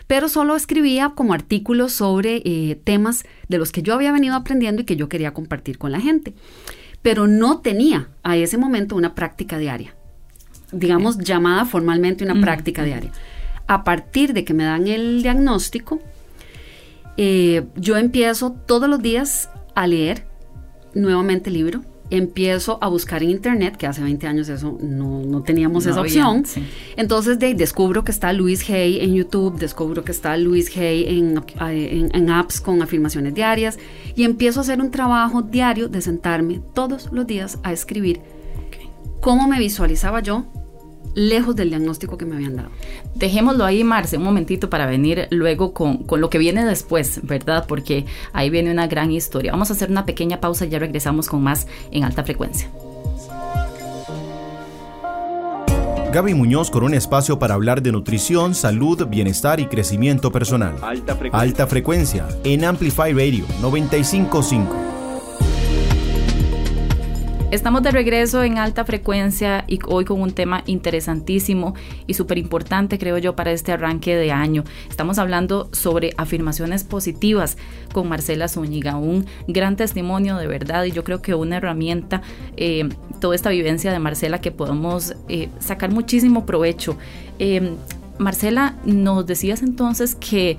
Pero 0.07 0.27
solo 0.29 0.55
escribía 0.55 1.11
como 1.15 1.35
artículos 1.35 1.93
sobre 1.93 2.41
eh, 2.43 2.81
temas 2.83 3.23
de 3.49 3.59
los 3.59 3.71
que 3.71 3.83
yo 3.83 3.93
había 3.93 4.11
venido 4.11 4.33
aprendiendo 4.35 4.81
y 4.81 4.85
que 4.85 4.95
yo 4.95 5.09
quería 5.09 5.31
compartir 5.31 5.77
con 5.77 5.91
la 5.91 6.01
gente. 6.01 6.33
Pero 7.03 7.27
no 7.27 7.59
tenía 7.59 8.09
a 8.23 8.35
ese 8.35 8.57
momento 8.57 8.95
una 8.95 9.13
práctica 9.13 9.59
diaria, 9.59 9.93
digamos, 10.71 11.19
llamada 11.19 11.65
formalmente 11.65 12.23
una 12.23 12.41
práctica 12.41 12.83
diaria. 12.83 13.11
A 13.67 13.83
partir 13.83 14.33
de 14.33 14.43
que 14.43 14.55
me 14.55 14.63
dan 14.63 14.87
el 14.87 15.21
diagnóstico, 15.21 16.01
eh, 17.17 17.65
yo 17.75 17.97
empiezo 17.97 18.53
todos 18.65 18.89
los 18.89 19.01
días 19.01 19.49
a 19.75 19.85
leer 19.85 20.25
nuevamente 20.95 21.49
el 21.49 21.55
libro. 21.55 21.83
Empiezo 22.15 22.77
a 22.79 22.89
buscar 22.89 23.23
en 23.23 23.31
internet, 23.31 23.75
que 23.75 23.87
hace 23.87 24.03
20 24.03 24.27
años 24.27 24.47
eso 24.47 24.77
no, 24.79 25.41
teníamos 25.41 25.87
esa 25.87 25.99
opción. 25.99 26.43
Entonces 26.95 27.39
de, 27.39 27.55
descubro 27.55 28.03
que 28.03 28.11
está 28.11 28.31
Luis 28.33 28.69
Hay 28.69 28.99
en 28.99 29.15
YouTube, 29.15 29.57
descubro 29.57 30.03
que 30.03 30.11
está 30.11 30.37
Luis 30.37 30.77
Hay 30.77 31.33
en, 31.59 32.29
apps 32.29 32.61
con 32.61 32.83
afirmaciones 32.83 33.33
diarias 33.33 33.79
y 34.15 34.25
empiezo 34.25 34.59
a 34.59 34.61
hacer 34.61 34.79
un 34.79 34.91
trabajo 34.91 35.41
diario 35.41 35.89
de 35.89 36.01
sentarme 36.01 36.61
todos 36.75 37.09
los 37.11 37.25
días 37.25 37.57
a 37.63 37.73
escribir 37.73 38.21
cómo 39.19 39.47
me 39.47 39.57
visualizaba 39.57 40.19
yo 40.19 40.45
lejos 41.15 41.55
del 41.55 41.69
diagnóstico 41.69 42.17
que 42.17 42.25
me 42.25 42.35
habían 42.35 42.55
dado. 42.55 42.69
Dejémoslo 43.15 43.65
ahí, 43.65 43.83
Marce, 43.83 44.17
un 44.17 44.23
momentito 44.23 44.69
para 44.69 44.85
venir 44.85 45.27
luego 45.29 45.73
con, 45.73 46.05
lo 46.09 46.29
que 46.29 46.37
viene 46.37 46.65
después, 46.65 47.19
¿verdad? 47.23 47.65
Porque 47.67 48.05
ahí 48.33 48.49
viene 48.49 48.71
una 48.71 48.87
gran 48.87 49.11
historia. 49.11 49.51
Vamos 49.51 49.69
a 49.69 49.73
hacer 49.73 49.89
una 49.89 50.05
pequeña 50.05 50.39
pausa 50.39 50.65
y 50.65 50.69
ya 50.69 50.79
regresamos 50.79 51.27
con 51.27 51.43
más 51.43 51.67
en 51.91 52.03
alta 52.03 52.23
frecuencia. 52.23 52.69
Gaby 56.13 56.35
Muñoz 56.35 56.69
con 56.69 56.83
un 56.83 56.93
espacio 56.93 57.39
para 57.39 57.55
hablar 57.55 57.81
de 57.81 57.91
nutrición, 57.91 58.53
salud, 58.53 59.07
bienestar 59.07 59.59
y 59.59 59.65
crecimiento 59.65 60.31
personal. 60.31 60.75
Alta 60.83 61.15
frecuencia, 61.15 61.39
Alta 61.39 61.67
frecuencia 61.67 62.27
en 62.43 62.65
Amplify 62.65 63.13
Radio 63.13 63.45
955. 63.61 64.92
Estamos 67.53 67.83
de 67.83 67.91
regreso 67.91 68.43
en 68.43 68.57
alta 68.57 68.83
frecuencia 68.83 69.63
y 69.67 69.77
hoy 69.85 70.05
con 70.05 70.19
un 70.19 70.31
tema 70.31 70.63
interesantísimo 70.65 71.75
y 72.07 72.15
súper 72.15 72.39
importante, 72.39 72.97
creo 72.97 73.19
yo, 73.19 73.35
para 73.35 73.51
este 73.51 73.71
arranque 73.71 74.15
de 74.15 74.31
año. 74.31 74.63
Estamos 74.89 75.19
hablando 75.19 75.69
sobre 75.71 76.15
afirmaciones 76.17 76.83
positivas 76.83 77.59
con 77.93 78.09
Marcela 78.09 78.47
Zúñiga, 78.47 78.95
un 78.95 79.27
gran 79.47 79.75
testimonio 79.75 80.37
de 80.37 80.47
verdad 80.47 80.85
y 80.85 80.93
yo 80.93 81.03
creo 81.03 81.21
que 81.21 81.35
una 81.35 81.57
herramienta, 81.57 82.23
eh, 82.57 82.89
toda 83.21 83.35
esta 83.35 83.51
vivencia 83.51 83.91
de 83.91 83.99
Marcela 83.99 84.41
que 84.41 84.49
podemos 84.49 85.13
eh, 85.29 85.49
sacar 85.59 85.91
muchísimo 85.91 86.47
provecho. 86.47 86.97
Eh, 87.37 87.75
Marcela, 88.17 88.77
nos 88.83 89.27
decías 89.27 89.61
entonces 89.61 90.15
que 90.15 90.57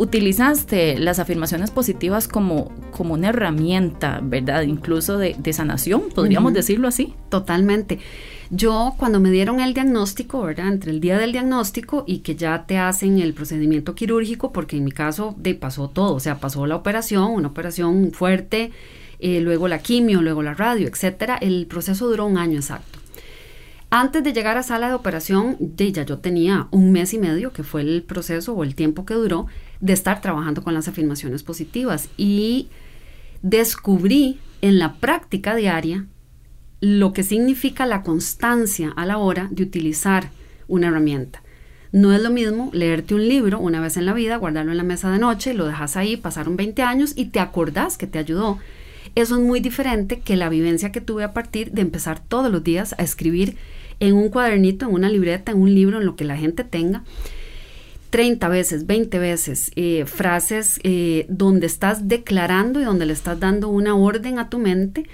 utilizaste 0.00 0.98
las 0.98 1.18
afirmaciones 1.18 1.70
positivas 1.70 2.26
como, 2.26 2.72
como 2.90 3.12
una 3.12 3.28
herramienta, 3.28 4.20
¿verdad? 4.22 4.62
Incluso 4.62 5.18
de, 5.18 5.52
sanación, 5.52 6.04
podríamos 6.14 6.54
decirlo 6.54 6.88
así. 6.88 7.12
Totalmente. 7.28 7.98
Yo 8.48 8.94
cuando 8.96 9.20
me 9.20 9.30
dieron 9.30 9.60
el 9.60 9.74
diagnóstico, 9.74 10.40
¿verdad? 10.40 10.68
Entre 10.68 10.90
el 10.90 11.02
día 11.02 11.18
del 11.18 11.32
diagnóstico 11.32 12.04
y 12.06 12.20
que 12.20 12.34
ya 12.34 12.64
te 12.66 12.78
hacen 12.78 13.18
el 13.18 13.34
procedimiento 13.34 13.94
quirúrgico, 13.94 14.54
porque 14.54 14.78
en 14.78 14.84
mi 14.84 14.90
caso 14.90 15.34
de, 15.36 15.54
pasó 15.54 15.88
todo, 15.88 16.14
o 16.14 16.20
sea, 16.20 16.40
pasó 16.40 16.66
la 16.66 16.76
operación, 16.76 17.32
una 17.32 17.48
operación 17.48 18.12
fuerte, 18.12 18.72
eh, 19.18 19.40
luego 19.42 19.68
la 19.68 19.80
quimio, 19.80 20.22
luego 20.22 20.42
la 20.42 20.54
radio, 20.54 20.88
etcétera. 20.88 21.36
El 21.36 21.66
proceso 21.66 22.08
duró 22.08 22.24
un 22.24 22.38
año 22.38 22.56
exacto. 22.56 22.99
Antes 23.92 24.22
de 24.22 24.32
llegar 24.32 24.56
a 24.56 24.62
sala 24.62 24.86
de 24.86 24.94
operación, 24.94 25.56
ya 25.76 26.04
yo 26.04 26.18
tenía 26.18 26.68
un 26.70 26.92
mes 26.92 27.12
y 27.12 27.18
medio, 27.18 27.52
que 27.52 27.64
fue 27.64 27.80
el 27.80 28.04
proceso 28.04 28.54
o 28.54 28.62
el 28.62 28.76
tiempo 28.76 29.04
que 29.04 29.14
duró, 29.14 29.48
de 29.80 29.92
estar 29.92 30.20
trabajando 30.20 30.62
con 30.62 30.74
las 30.74 30.86
afirmaciones 30.86 31.42
positivas. 31.42 32.08
Y 32.16 32.68
descubrí 33.42 34.38
en 34.62 34.78
la 34.78 34.94
práctica 34.94 35.56
diaria 35.56 36.06
lo 36.80 37.12
que 37.12 37.24
significa 37.24 37.84
la 37.84 38.02
constancia 38.02 38.92
a 38.94 39.06
la 39.06 39.18
hora 39.18 39.48
de 39.50 39.64
utilizar 39.64 40.30
una 40.68 40.86
herramienta. 40.86 41.42
No 41.90 42.12
es 42.12 42.22
lo 42.22 42.30
mismo 42.30 42.70
leerte 42.72 43.14
un 43.16 43.28
libro 43.28 43.58
una 43.58 43.80
vez 43.80 43.96
en 43.96 44.06
la 44.06 44.14
vida, 44.14 44.36
guardarlo 44.36 44.70
en 44.70 44.76
la 44.76 44.84
mesa 44.84 45.10
de 45.10 45.18
noche, 45.18 45.52
lo 45.52 45.66
dejas 45.66 45.96
ahí, 45.96 46.16
pasaron 46.16 46.56
20 46.56 46.82
años 46.82 47.12
y 47.16 47.26
te 47.26 47.40
acordás 47.40 47.98
que 47.98 48.06
te 48.06 48.20
ayudó. 48.20 48.58
Eso 49.14 49.36
es 49.36 49.40
muy 49.40 49.60
diferente 49.60 50.20
que 50.20 50.36
la 50.36 50.48
vivencia 50.48 50.92
que 50.92 51.00
tuve 51.00 51.24
a 51.24 51.32
partir 51.32 51.72
de 51.72 51.82
empezar 51.82 52.20
todos 52.20 52.50
los 52.50 52.62
días 52.62 52.94
a 52.98 53.02
escribir 53.02 53.56
en 53.98 54.14
un 54.14 54.28
cuadernito, 54.30 54.86
en 54.86 54.94
una 54.94 55.08
libreta, 55.08 55.52
en 55.52 55.60
un 55.60 55.74
libro, 55.74 55.98
en 55.98 56.06
lo 56.06 56.16
que 56.16 56.24
la 56.24 56.36
gente 56.36 56.64
tenga. 56.64 57.04
30 58.10 58.48
veces, 58.48 58.86
20 58.86 59.18
veces, 59.18 59.70
eh, 59.76 60.04
frases 60.04 60.80
eh, 60.82 61.26
donde 61.28 61.66
estás 61.66 62.08
declarando 62.08 62.80
y 62.80 62.84
donde 62.84 63.06
le 63.06 63.12
estás 63.12 63.38
dando 63.38 63.68
una 63.68 63.94
orden 63.94 64.38
a 64.38 64.48
tu 64.48 64.58
mente, 64.58 65.04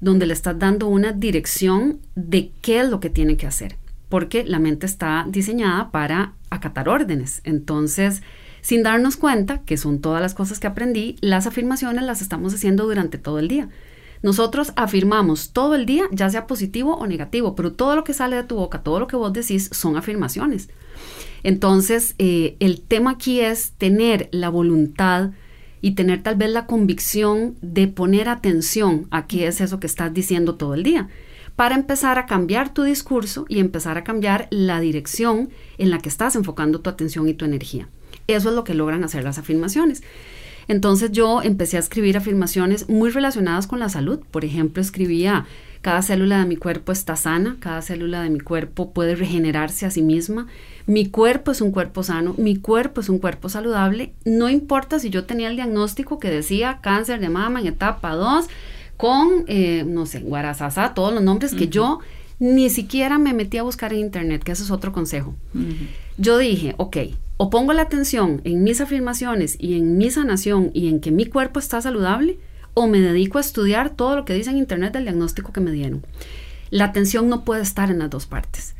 donde 0.00 0.26
le 0.26 0.34
estás 0.34 0.58
dando 0.58 0.86
una 0.86 1.12
dirección 1.12 1.98
de 2.14 2.52
qué 2.60 2.80
es 2.80 2.88
lo 2.88 3.00
que 3.00 3.10
tiene 3.10 3.36
que 3.36 3.46
hacer, 3.46 3.76
porque 4.08 4.44
la 4.44 4.60
mente 4.60 4.86
está 4.86 5.26
diseñada 5.28 5.90
para 5.90 6.34
acatar 6.50 6.88
órdenes. 6.88 7.40
Entonces, 7.42 8.22
sin 8.64 8.82
darnos 8.82 9.18
cuenta, 9.18 9.58
que 9.58 9.76
son 9.76 10.00
todas 10.00 10.22
las 10.22 10.32
cosas 10.32 10.58
que 10.58 10.66
aprendí, 10.66 11.16
las 11.20 11.46
afirmaciones 11.46 12.02
las 12.02 12.22
estamos 12.22 12.54
haciendo 12.54 12.84
durante 12.86 13.18
todo 13.18 13.38
el 13.38 13.46
día 13.46 13.68
Nosotros 14.22 14.72
afirmamos 14.74 15.50
todo 15.50 15.74
el 15.74 15.84
día, 15.84 16.04
ya 16.10 16.30
sea 16.30 16.46
positivo 16.46 16.96
o 16.96 17.06
negativo, 17.06 17.54
pero 17.54 17.72
todo 17.72 17.94
lo 17.94 18.04
que 18.04 18.14
sale 18.14 18.36
de 18.36 18.44
tu 18.44 18.56
boca, 18.56 18.82
todo 18.82 19.00
lo 19.00 19.06
que 19.06 19.16
vos 19.16 19.34
decís 19.34 19.68
son 19.70 19.98
afirmaciones. 19.98 20.70
Entonces, 21.42 22.14
eh, 22.16 22.56
el 22.58 22.80
tema 22.80 23.10
aquí 23.10 23.40
es 23.40 23.72
tener 23.72 24.30
la 24.32 24.48
voluntad 24.48 25.32
y 25.82 25.90
tener 25.90 26.22
tal 26.22 26.36
vez 26.36 26.48
la 26.48 26.64
convicción 26.64 27.56
de 27.60 27.86
poner 27.86 28.30
atención 28.30 29.08
a 29.10 29.26
qué 29.26 29.46
es 29.46 29.60
eso 29.60 29.78
que 29.78 29.86
estás 29.86 30.14
diciendo 30.14 30.54
todo 30.54 30.72
el 30.72 30.84
día, 30.84 31.10
para 31.54 31.74
empezar 31.74 32.18
a 32.18 32.24
cambiar 32.24 32.72
tu 32.72 32.84
discurso 32.84 33.44
y 33.50 33.58
empezar 33.58 33.98
a 33.98 34.04
cambiar 34.04 34.48
la 34.48 34.80
dirección 34.80 35.50
en 35.76 35.90
la 35.90 35.98
que 35.98 36.08
estás 36.08 36.34
enfocando 36.34 36.80
tu 36.80 36.88
atención 36.88 37.28
y 37.28 37.34
tu 37.34 37.44
energía. 37.44 37.90
Eso 38.26 38.50
es 38.50 38.54
lo 38.54 38.64
que 38.64 38.74
logran 38.74 39.04
hacer 39.04 39.24
las 39.24 39.38
afirmaciones. 39.38 40.02
Entonces 40.68 41.12
yo 41.12 41.42
empecé 41.42 41.76
a 41.76 41.80
escribir 41.80 42.16
afirmaciones 42.16 42.88
muy 42.88 43.10
relacionadas 43.10 43.66
con 43.66 43.80
la 43.80 43.88
salud. 43.88 44.20
Por 44.30 44.44
ejemplo, 44.44 44.80
escribía, 44.80 45.46
cada 45.84 46.00
célula 46.00 46.38
de 46.38 46.46
mi 46.46 46.56
cuerpo 46.56 46.92
está 46.92 47.14
sana, 47.14 47.58
cada 47.60 47.82
célula 47.82 48.22
de 48.22 48.30
mi 48.30 48.40
cuerpo 48.40 48.92
puede 48.92 49.14
regenerarse 49.16 49.84
a 49.84 49.90
sí 49.90 50.00
misma, 50.00 50.46
mi 50.86 51.06
cuerpo 51.10 51.50
es 51.50 51.60
un 51.60 51.72
cuerpo 51.72 52.02
sano, 52.02 52.34
mi 52.38 52.56
cuerpo 52.56 53.02
es 53.02 53.10
un 53.10 53.18
cuerpo 53.18 53.50
saludable, 53.50 54.14
no 54.24 54.48
importa 54.48 54.98
si 54.98 55.10
yo 55.10 55.24
tenía 55.24 55.48
el 55.48 55.56
diagnóstico 55.56 56.18
que 56.18 56.30
decía 56.30 56.78
cáncer 56.80 57.20
de 57.20 57.28
mama 57.28 57.60
en 57.60 57.66
etapa 57.66 58.14
2, 58.14 58.46
con, 58.96 59.44
eh, 59.46 59.84
no 59.86 60.06
sé, 60.06 60.20
guarazazá, 60.20 60.94
todos 60.94 61.12
los 61.12 61.22
nombres 61.22 61.52
que 61.52 61.68
yo 61.68 61.98
ni 62.38 62.70
siquiera 62.70 63.18
me 63.18 63.34
metí 63.34 63.58
a 63.58 63.62
buscar 63.62 63.92
en 63.92 64.00
internet, 64.00 64.42
que 64.42 64.52
ese 64.52 64.62
es 64.62 64.70
otro 64.70 64.90
consejo. 64.90 65.34
Yo 66.16 66.38
dije, 66.38 66.74
ok, 66.78 66.96
o 67.36 67.50
pongo 67.50 67.72
la 67.72 67.82
atención 67.82 68.40
en 68.44 68.62
mis 68.62 68.80
afirmaciones 68.80 69.56
y 69.58 69.76
en 69.76 69.98
mi 69.98 70.10
sanación 70.10 70.70
y 70.72 70.88
en 70.88 71.00
que 71.00 71.10
mi 71.10 71.26
cuerpo 71.26 71.58
está 71.58 71.80
saludable, 71.80 72.38
o 72.74 72.88
me 72.88 73.00
dedico 73.00 73.38
a 73.38 73.40
estudiar 73.40 73.90
todo 73.90 74.16
lo 74.16 74.24
que 74.24 74.34
dice 74.34 74.50
en 74.50 74.58
Internet 74.58 74.92
del 74.92 75.04
diagnóstico 75.04 75.52
que 75.52 75.60
me 75.60 75.72
dieron. 75.72 76.04
La 76.70 76.84
atención 76.86 77.28
no 77.28 77.44
puede 77.44 77.62
estar 77.62 77.90
en 77.90 78.00
las 78.00 78.10
dos 78.10 78.26
partes. 78.26 78.74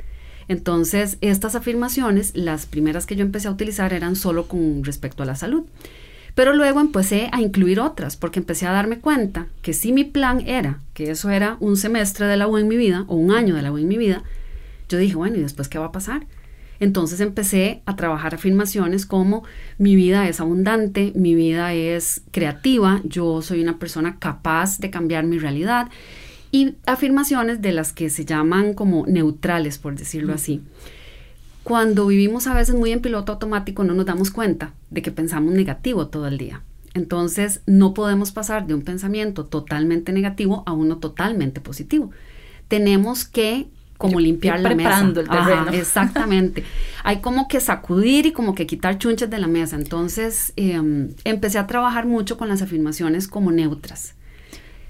Entonces, 0.48 1.16
estas 1.20 1.54
afirmaciones, 1.54 2.32
las 2.36 2.66
primeras 2.66 3.06
que 3.06 3.16
yo 3.16 3.22
empecé 3.22 3.48
a 3.48 3.52
utilizar 3.52 3.92
eran 3.92 4.16
solo 4.16 4.46
con 4.48 4.84
respecto 4.84 5.22
a 5.22 5.26
la 5.26 5.36
salud. 5.36 5.64
Pero 6.34 6.52
luego 6.52 6.80
empecé 6.80 7.28
a 7.32 7.40
incluir 7.40 7.78
otras, 7.78 8.16
porque 8.16 8.40
empecé 8.40 8.66
a 8.66 8.72
darme 8.72 8.98
cuenta 8.98 9.46
que 9.62 9.72
si 9.72 9.92
mi 9.92 10.02
plan 10.04 10.40
era 10.46 10.80
que 10.92 11.10
eso 11.10 11.30
era 11.30 11.56
un 11.60 11.76
semestre 11.76 12.26
de 12.26 12.36
la 12.36 12.48
U 12.48 12.58
en 12.58 12.66
mi 12.66 12.76
vida, 12.76 13.04
o 13.06 13.14
un 13.14 13.30
año 13.30 13.54
de 13.54 13.62
la 13.62 13.72
U 13.72 13.78
en 13.78 13.88
mi 13.88 13.96
vida, 13.96 14.24
yo 14.88 14.98
dije, 14.98 15.14
bueno, 15.14 15.36
¿y 15.36 15.40
después 15.40 15.68
qué 15.68 15.78
va 15.78 15.86
a 15.86 15.92
pasar? 15.92 16.26
Entonces 16.84 17.20
empecé 17.20 17.80
a 17.86 17.96
trabajar 17.96 18.34
afirmaciones 18.34 19.06
como 19.06 19.42
mi 19.78 19.96
vida 19.96 20.28
es 20.28 20.38
abundante, 20.38 21.12
mi 21.14 21.34
vida 21.34 21.72
es 21.72 22.20
creativa, 22.30 23.00
yo 23.04 23.40
soy 23.40 23.62
una 23.62 23.78
persona 23.78 24.18
capaz 24.18 24.78
de 24.80 24.90
cambiar 24.90 25.24
mi 25.24 25.38
realidad 25.38 25.88
y 26.52 26.74
afirmaciones 26.84 27.62
de 27.62 27.72
las 27.72 27.94
que 27.94 28.10
se 28.10 28.26
llaman 28.26 28.74
como 28.74 29.06
neutrales, 29.06 29.78
por 29.78 29.96
decirlo 29.96 30.34
así. 30.34 30.60
Cuando 31.62 32.06
vivimos 32.06 32.46
a 32.48 32.52
veces 32.52 32.74
muy 32.74 32.92
en 32.92 33.00
piloto 33.00 33.32
automático 33.32 33.82
no 33.82 33.94
nos 33.94 34.04
damos 34.04 34.30
cuenta 34.30 34.74
de 34.90 35.00
que 35.00 35.10
pensamos 35.10 35.54
negativo 35.54 36.08
todo 36.08 36.28
el 36.28 36.36
día. 36.36 36.60
Entonces 36.92 37.62
no 37.64 37.94
podemos 37.94 38.30
pasar 38.30 38.66
de 38.66 38.74
un 38.74 38.82
pensamiento 38.82 39.46
totalmente 39.46 40.12
negativo 40.12 40.62
a 40.66 40.74
uno 40.74 40.98
totalmente 40.98 41.62
positivo. 41.62 42.10
Tenemos 42.68 43.24
que 43.24 43.68
como 44.04 44.20
limpiar 44.20 44.60
la 44.60 44.74
mesa. 44.74 45.00
el 45.00 45.14
terreno. 45.14 45.70
exactamente. 45.72 46.62
Hay 47.04 47.20
como 47.20 47.48
que 47.48 47.58
sacudir 47.58 48.26
y 48.26 48.32
como 48.32 48.54
que 48.54 48.66
quitar 48.66 48.98
chunches 48.98 49.30
de 49.30 49.38
la 49.38 49.46
mesa. 49.46 49.76
Entonces 49.76 50.52
em, 50.56 51.08
empecé 51.24 51.58
a 51.58 51.66
trabajar 51.66 52.04
mucho 52.04 52.36
con 52.36 52.48
las 52.48 52.60
afirmaciones 52.60 53.28
como 53.28 53.50
neutras. 53.50 54.14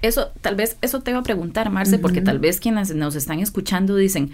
Eso, 0.01 0.31
tal 0.41 0.55
vez, 0.55 0.77
eso 0.81 1.01
te 1.01 1.11
iba 1.11 1.21
a 1.21 1.23
preguntar, 1.23 1.69
Marce, 1.69 1.97
porque 1.97 2.21
tal 2.21 2.39
vez 2.39 2.59
quienes 2.59 2.93
nos 2.93 3.15
están 3.15 3.39
escuchando 3.39 3.95
dicen, 3.95 4.31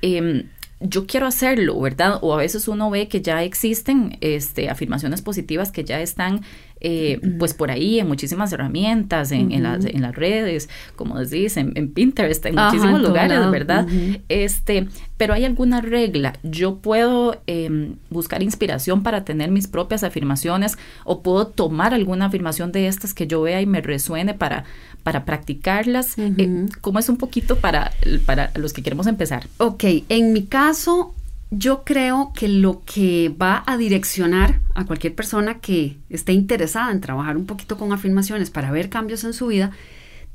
eh, 0.00 0.46
yo 0.78 1.06
quiero 1.06 1.26
hacerlo, 1.26 1.78
¿verdad? 1.78 2.18
O 2.22 2.32
a 2.32 2.38
veces 2.38 2.68
uno 2.68 2.88
ve 2.88 3.08
que 3.08 3.20
ya 3.20 3.42
existen 3.42 4.16
este, 4.20 4.70
afirmaciones 4.70 5.20
positivas 5.20 5.72
que 5.72 5.84
ya 5.84 6.00
están 6.00 6.40
eh, 6.80 7.20
pues 7.38 7.54
por 7.54 7.70
ahí 7.70 8.00
en 8.00 8.08
muchísimas 8.08 8.52
herramientas, 8.52 9.32
en, 9.32 9.52
en, 9.52 9.62
las, 9.62 9.84
en 9.84 10.02
las, 10.02 10.14
redes, 10.14 10.68
como 10.96 11.18
decís, 11.18 11.56
en, 11.56 11.72
en 11.74 11.92
Pinterest, 11.92 12.44
en 12.46 12.54
muchísimos 12.54 13.00
lugares, 13.02 13.50
¿verdad? 13.50 13.86
este, 14.28 14.88
pero 15.16 15.34
hay 15.34 15.44
alguna 15.44 15.80
regla. 15.80 16.32
Yo 16.42 16.76
puedo 16.76 17.40
em, 17.46 17.96
buscar 18.08 18.42
inspiración 18.42 19.02
para 19.02 19.24
tener 19.24 19.50
mis 19.50 19.68
propias 19.68 20.04
afirmaciones 20.04 20.78
o 21.04 21.22
puedo 21.22 21.46
tomar 21.46 21.92
alguna 21.92 22.26
afirmación 22.26 22.72
de 22.72 22.86
estas 22.86 23.12
que 23.12 23.26
yo 23.26 23.42
vea 23.42 23.60
y 23.60 23.66
me 23.66 23.82
resuene 23.82 24.34
para, 24.34 24.64
para 25.02 25.24
practicarlas. 25.24 26.16
Eh, 26.18 26.66
¿Cómo 26.80 26.98
es 26.98 27.08
un 27.08 27.18
poquito 27.18 27.56
para, 27.56 27.92
para 28.24 28.50
los 28.54 28.72
que 28.72 28.82
queremos 28.82 29.06
empezar? 29.06 29.46
Ok, 29.58 29.84
en 30.08 30.32
mi 30.32 30.44
caso, 30.44 31.14
yo 31.50 31.82
creo 31.84 32.32
que 32.34 32.48
lo 32.48 32.82
que 32.84 33.28
va 33.28 33.64
a 33.66 33.76
direccionar 33.76 34.60
a 34.74 34.86
cualquier 34.86 35.14
persona 35.14 35.58
que 35.58 35.96
esté 36.08 36.32
interesada 36.32 36.92
en 36.92 37.00
trabajar 37.00 37.36
un 37.36 37.46
poquito 37.46 37.76
con 37.76 37.92
afirmaciones 37.92 38.50
para 38.50 38.70
ver 38.70 38.88
cambios 38.88 39.24
en 39.24 39.32
su 39.32 39.48
vida, 39.48 39.72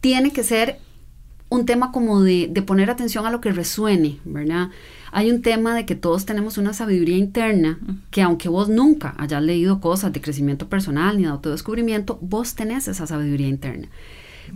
tiene 0.02 0.32
que 0.32 0.44
ser 0.44 0.80
un 1.50 1.66
tema 1.66 1.92
como 1.92 2.22
de, 2.22 2.50
poner 2.66 2.90
atención 2.90 3.26
a 3.26 3.32
lo 3.32 3.40
que 3.40 3.52
resuene, 3.52 4.20
¿verdad? 4.26 4.70
Hay 5.12 5.32
un 5.32 5.42
tema 5.42 5.74
de 5.74 5.86
que 5.86 5.96
todos 5.96 6.26
tenemos 6.26 6.58
una 6.58 6.74
sabiduría 6.74 7.18
interna 7.18 7.80
que 8.12 8.22
aunque 8.22 8.50
vos 8.50 8.68
nunca 8.68 9.16
hayas 9.18 9.42
leído 9.42 9.80
cosas 9.80 10.12
de 10.12 10.22
crecimiento 10.22 10.68
personal 10.68 11.18
ni 11.18 11.24
de 11.24 11.30
autodescubrimiento, 11.30 12.20
vos 12.22 12.56
tenés 12.56 12.88
esa 12.88 13.08
sabiduría 13.08 13.48
interna. 13.48 13.88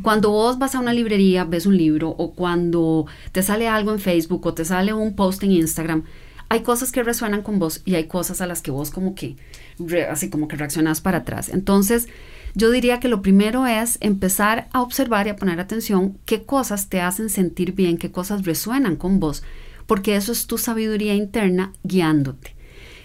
Cuando 0.02 0.30
vos 0.32 0.60
vas 0.60 0.76
a 0.76 0.80
una 0.80 0.94
librería, 0.94 1.46
ves 1.46 1.66
un 1.66 1.78
libro 1.78 2.10
o 2.10 2.34
cuando 2.34 3.06
te 3.32 3.44
sale 3.44 3.68
algo 3.68 3.94
en 3.94 4.00
Facebook 4.00 4.46
o 4.46 4.54
te 4.54 4.66
sale 4.66 4.94
un 4.94 5.16
post 5.16 5.44
en 5.44 5.52
Instagram, 5.52 6.04
hay 6.50 6.62
cosas 6.62 6.92
que 6.92 7.04
resuenan 7.04 7.44
con 7.44 7.60
vos 7.60 7.82
y 7.86 7.96
hay 7.96 8.06
cosas 8.06 8.42
a 8.42 8.48
las 8.48 8.62
que 8.62 8.72
vos 8.72 8.90
como 8.90 9.14
que, 9.14 9.38
así 10.10 10.30
como 10.30 10.48
que 10.48 10.58
reaccionás 10.58 11.00
para 11.00 11.20
atrás. 11.20 11.50
Entonces, 11.50 12.08
yo 12.56 12.72
diría 12.72 13.00
que 13.00 13.08
lo 13.08 13.22
primero 13.22 13.68
es 13.68 14.00
empezar 14.02 14.68
a 14.74 14.82
observar 14.82 15.28
y 15.28 15.30
a 15.30 15.36
poner 15.36 15.60
atención 15.60 16.18
qué 16.26 16.44
cosas 16.44 16.90
te 16.90 17.02
hacen 17.02 17.30
sentir 17.30 17.74
bien, 17.74 17.98
qué 17.98 18.12
cosas 18.12 18.46
resuenan 18.46 18.96
con 18.96 19.20
vos, 19.20 19.44
porque 19.86 20.16
eso 20.16 20.32
es 20.32 20.48
tu 20.48 20.58
sabiduría 20.58 21.14
interna 21.14 21.72
guiándote. 21.84 22.56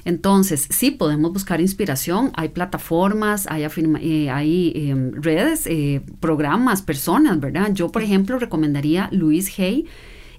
Entonces, 0.07 0.67
sí 0.71 0.91
podemos 0.91 1.33
buscar 1.33 1.61
inspiración, 1.61 2.31
hay 2.35 2.51
plataformas, 2.51 3.47
hay, 3.49 3.65
eh, 3.65 4.73
em, 4.91 5.13
redes, 5.15 5.67
eh, 5.67 6.03
programas, 6.21 6.83
personas, 6.83 7.41
¿verdad? 7.41 7.73
Yo, 7.73 7.91
por 7.91 8.03
ejemplo, 8.03 8.39
recomendaría 8.39 9.09
Luis 9.13 9.59
Hay, 9.59 9.87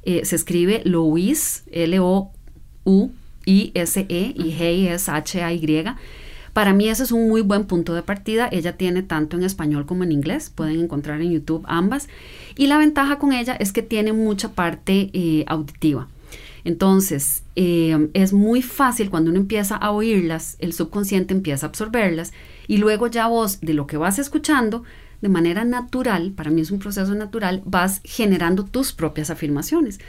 eh, 0.03 0.24
se 0.24 0.35
escribe 0.35 0.83
Louis, 0.85 1.63
L-O 1.71 2.35
U-I-S-E 2.86 4.34
y 4.36 4.56
Hey 4.58 4.88
es 4.88 5.10
H-A-Y. 5.10 5.86
Para 6.54 6.72
mí 6.72 6.88
ese 6.88 7.04
es 7.04 7.12
un 7.12 7.27
muy 7.27 7.42
buen 7.42 7.65
punto 7.65 7.94
de 7.94 8.01
partida. 8.01 8.48
Ella 8.50 8.77
tiene 8.77 9.04
tanto 9.04 9.36
en 9.36 9.44
español 9.44 9.86
como 9.86 10.06
en 10.06 10.13
inglés. 10.13 10.50
Pueden 10.50 10.80
encontrar 10.80 11.22
en 11.22 11.32
YouTube 11.32 11.65
ambas. 11.68 12.08
Y 12.56 12.68
la 12.68 12.77
ventaja 12.77 13.20
con 13.20 13.34
ella 13.34 13.58
es 13.60 13.74
que 13.74 13.82
tiene 13.82 14.13
mucha 14.13 14.54
parte 14.54 15.10
eh, 15.12 15.44
auditiva. 15.48 16.08
Entonces, 16.63 17.44
eh, 17.56 18.10
es 18.13 18.34
muy 18.34 18.62
fácil 18.62 19.10
cuando 19.10 19.30
uno 19.30 19.39
empieza 19.39 19.75
a 19.75 19.92
oírlas, 19.92 20.56
el 20.60 20.74
subconsciente 20.74 21.34
empieza 21.34 21.68
a 21.68 21.70
absorberlas 21.70 22.34
y 22.68 22.77
luego 22.77 23.06
ya 23.08 23.27
vos 23.27 23.62
de 23.62 23.75
lo 23.75 23.86
que 23.86 23.98
vas 23.98 24.18
escuchando, 24.18 24.84
de 25.22 25.30
manera 25.30 25.63
natural, 25.63 26.32
para 26.32 26.50
mí 26.50 26.62
es 26.62 26.72
un 26.72 26.80
proceso 26.80 27.13
natural, 27.13 27.62
vas 27.65 28.01
generando 28.04 28.65
tus 28.65 28.94
propias 28.94 29.30
afirmaciones. 29.30 30.00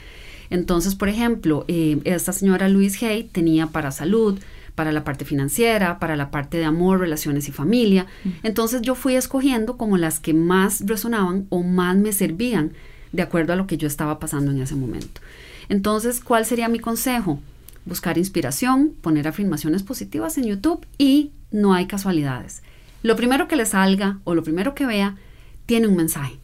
Entonces, 0.51 0.95
por 0.95 1.09
ejemplo, 1.09 1.65
eh, 1.69 2.01
esta 2.05 2.33
señora 2.33 2.69
Louise 2.69 3.07
Hay 3.07 3.25
tenía 3.25 3.69
para 3.69 3.91
salud, 3.91 4.39
para 4.75 4.93
la 4.93 5.05
parte 5.05 5.25
financiera, 5.25 5.99
para 5.99 6.17
la 6.17 6.31
parte 6.31 6.59
de 6.59 6.65
amor, 6.65 7.01
relaciones 7.01 7.49
y 7.49 7.53
familia. 7.53 8.07
Entonces 8.43 8.83
yo 8.83 8.95
fui 8.95 9.17
escogiendo 9.17 9.77
como 9.77 9.97
las 9.97 10.21
que 10.21 10.35
más 10.35 10.83
resonaban 10.87 11.47
o 11.49 11.63
más 11.63 11.97
me 11.97 12.13
servían 12.13 12.73
de 13.13 13.23
acuerdo 13.23 13.55
a 13.55 13.57
lo 13.57 13.67
que 13.67 13.79
yo 13.79 13.89
estaba 13.89 14.19
pasando 14.19 14.53
en 14.53 14.61
ese 14.61 14.75
momento. 14.75 15.21
Entonces, 15.69 16.21
¿cuál 16.21 16.45
sería 16.45 16.69
mi 16.69 16.79
consejo? 16.79 17.41
Buscar 17.87 18.19
inspiración, 18.19 18.93
poner 19.01 19.27
afirmaciones 19.27 19.83
positivas 19.83 20.37
en 20.37 20.45
YouTube 20.45 20.85
y 20.99 21.31
no 21.51 21.73
hay 21.73 21.87
casualidades. 21.87 22.63
Lo 23.03 23.17
primero 23.17 23.49
que 23.49 23.57
le 23.57 23.65
salga 23.65 24.19
o 24.25 24.35
lo 24.35 24.43
primero 24.43 24.75
que 24.75 24.85
vea 24.85 25.17
tiene 25.65 25.87
un 25.87 25.97
mensaje 25.97 26.39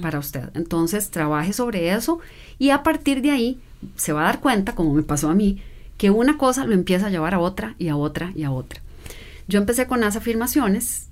para 0.00 0.18
usted. 0.18 0.50
Entonces, 0.54 1.10
trabaje 1.10 1.52
sobre 1.52 1.92
eso 1.92 2.20
y 2.58 2.70
a 2.70 2.82
partir 2.82 3.22
de 3.22 3.30
ahí 3.30 3.60
se 3.96 4.12
va 4.12 4.22
a 4.22 4.24
dar 4.24 4.40
cuenta, 4.40 4.74
como 4.74 4.94
me 4.94 5.02
pasó 5.02 5.30
a 5.30 5.34
mí, 5.34 5.62
que 5.96 6.10
una 6.10 6.38
cosa 6.38 6.64
lo 6.64 6.74
empieza 6.74 7.06
a 7.06 7.10
llevar 7.10 7.34
a 7.34 7.40
otra 7.40 7.74
y 7.78 7.88
a 7.88 7.96
otra 7.96 8.32
y 8.34 8.44
a 8.44 8.50
otra. 8.50 8.80
Yo 9.48 9.58
empecé 9.58 9.86
con 9.86 10.00
las 10.00 10.16
afirmaciones 10.16 11.08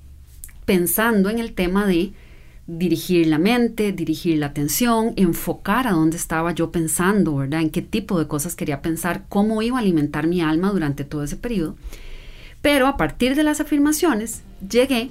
pensando 0.65 1.31
en 1.31 1.39
el 1.39 1.53
tema 1.53 1.87
de 1.87 2.13
dirigir 2.67 3.29
la 3.29 3.39
mente, 3.39 3.93
dirigir 3.93 4.39
la 4.39 4.47
atención, 4.47 5.13
enfocar 5.17 5.87
a 5.87 5.93
dónde 5.93 6.17
estaba 6.17 6.53
yo 6.53 6.73
pensando, 6.73 7.37
¿verdad? 7.37 7.61
En 7.61 7.71
qué 7.71 7.83
tipo 7.83 8.19
de 8.19 8.27
cosas 8.27 8.57
quería 8.57 8.83
pensar, 8.83 9.25
cómo 9.29 9.63
iba 9.63 9.77
a 9.77 9.81
alimentar 9.81 10.27
mi 10.27 10.41
alma 10.41 10.73
durante 10.73 11.05
todo 11.05 11.23
ese 11.23 11.37
periodo. 11.37 11.77
Pero 12.63 12.89
a 12.89 12.97
partir 12.97 13.37
de 13.37 13.45
las 13.45 13.61
afirmaciones 13.61 14.43
llegué 14.69 15.11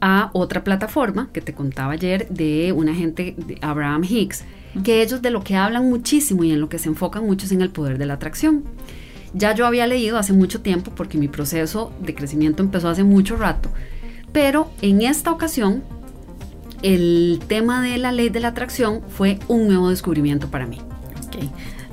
a 0.00 0.30
otra 0.32 0.64
plataforma 0.64 1.30
que 1.32 1.40
te 1.40 1.54
contaba 1.54 1.92
ayer 1.92 2.28
de 2.28 2.72
una 2.72 2.94
gente, 2.94 3.34
de 3.36 3.58
Abraham 3.60 4.04
Hicks, 4.04 4.44
que 4.82 5.02
ellos 5.02 5.22
de 5.22 5.30
lo 5.30 5.42
que 5.42 5.56
hablan 5.56 5.88
muchísimo 5.88 6.44
y 6.44 6.52
en 6.52 6.60
lo 6.60 6.68
que 6.68 6.78
se 6.78 6.88
enfocan 6.88 7.24
mucho 7.24 7.46
es 7.46 7.52
en 7.52 7.62
el 7.62 7.70
poder 7.70 7.98
de 7.98 8.06
la 8.06 8.14
atracción. 8.14 8.64
Ya 9.32 9.54
yo 9.54 9.66
había 9.66 9.86
leído 9.86 10.18
hace 10.18 10.32
mucho 10.32 10.60
tiempo 10.60 10.92
porque 10.94 11.18
mi 11.18 11.28
proceso 11.28 11.92
de 12.00 12.14
crecimiento 12.14 12.62
empezó 12.62 12.88
hace 12.88 13.04
mucho 13.04 13.36
rato, 13.36 13.70
pero 14.32 14.70
en 14.82 15.02
esta 15.02 15.30
ocasión 15.30 15.82
el 16.82 17.40
tema 17.48 17.82
de 17.82 17.96
la 17.96 18.12
ley 18.12 18.28
de 18.28 18.40
la 18.40 18.48
atracción 18.48 19.00
fue 19.08 19.38
un 19.48 19.66
nuevo 19.66 19.90
descubrimiento 19.90 20.48
para 20.48 20.66
mí. 20.66 20.80
Okay. 21.26 21.50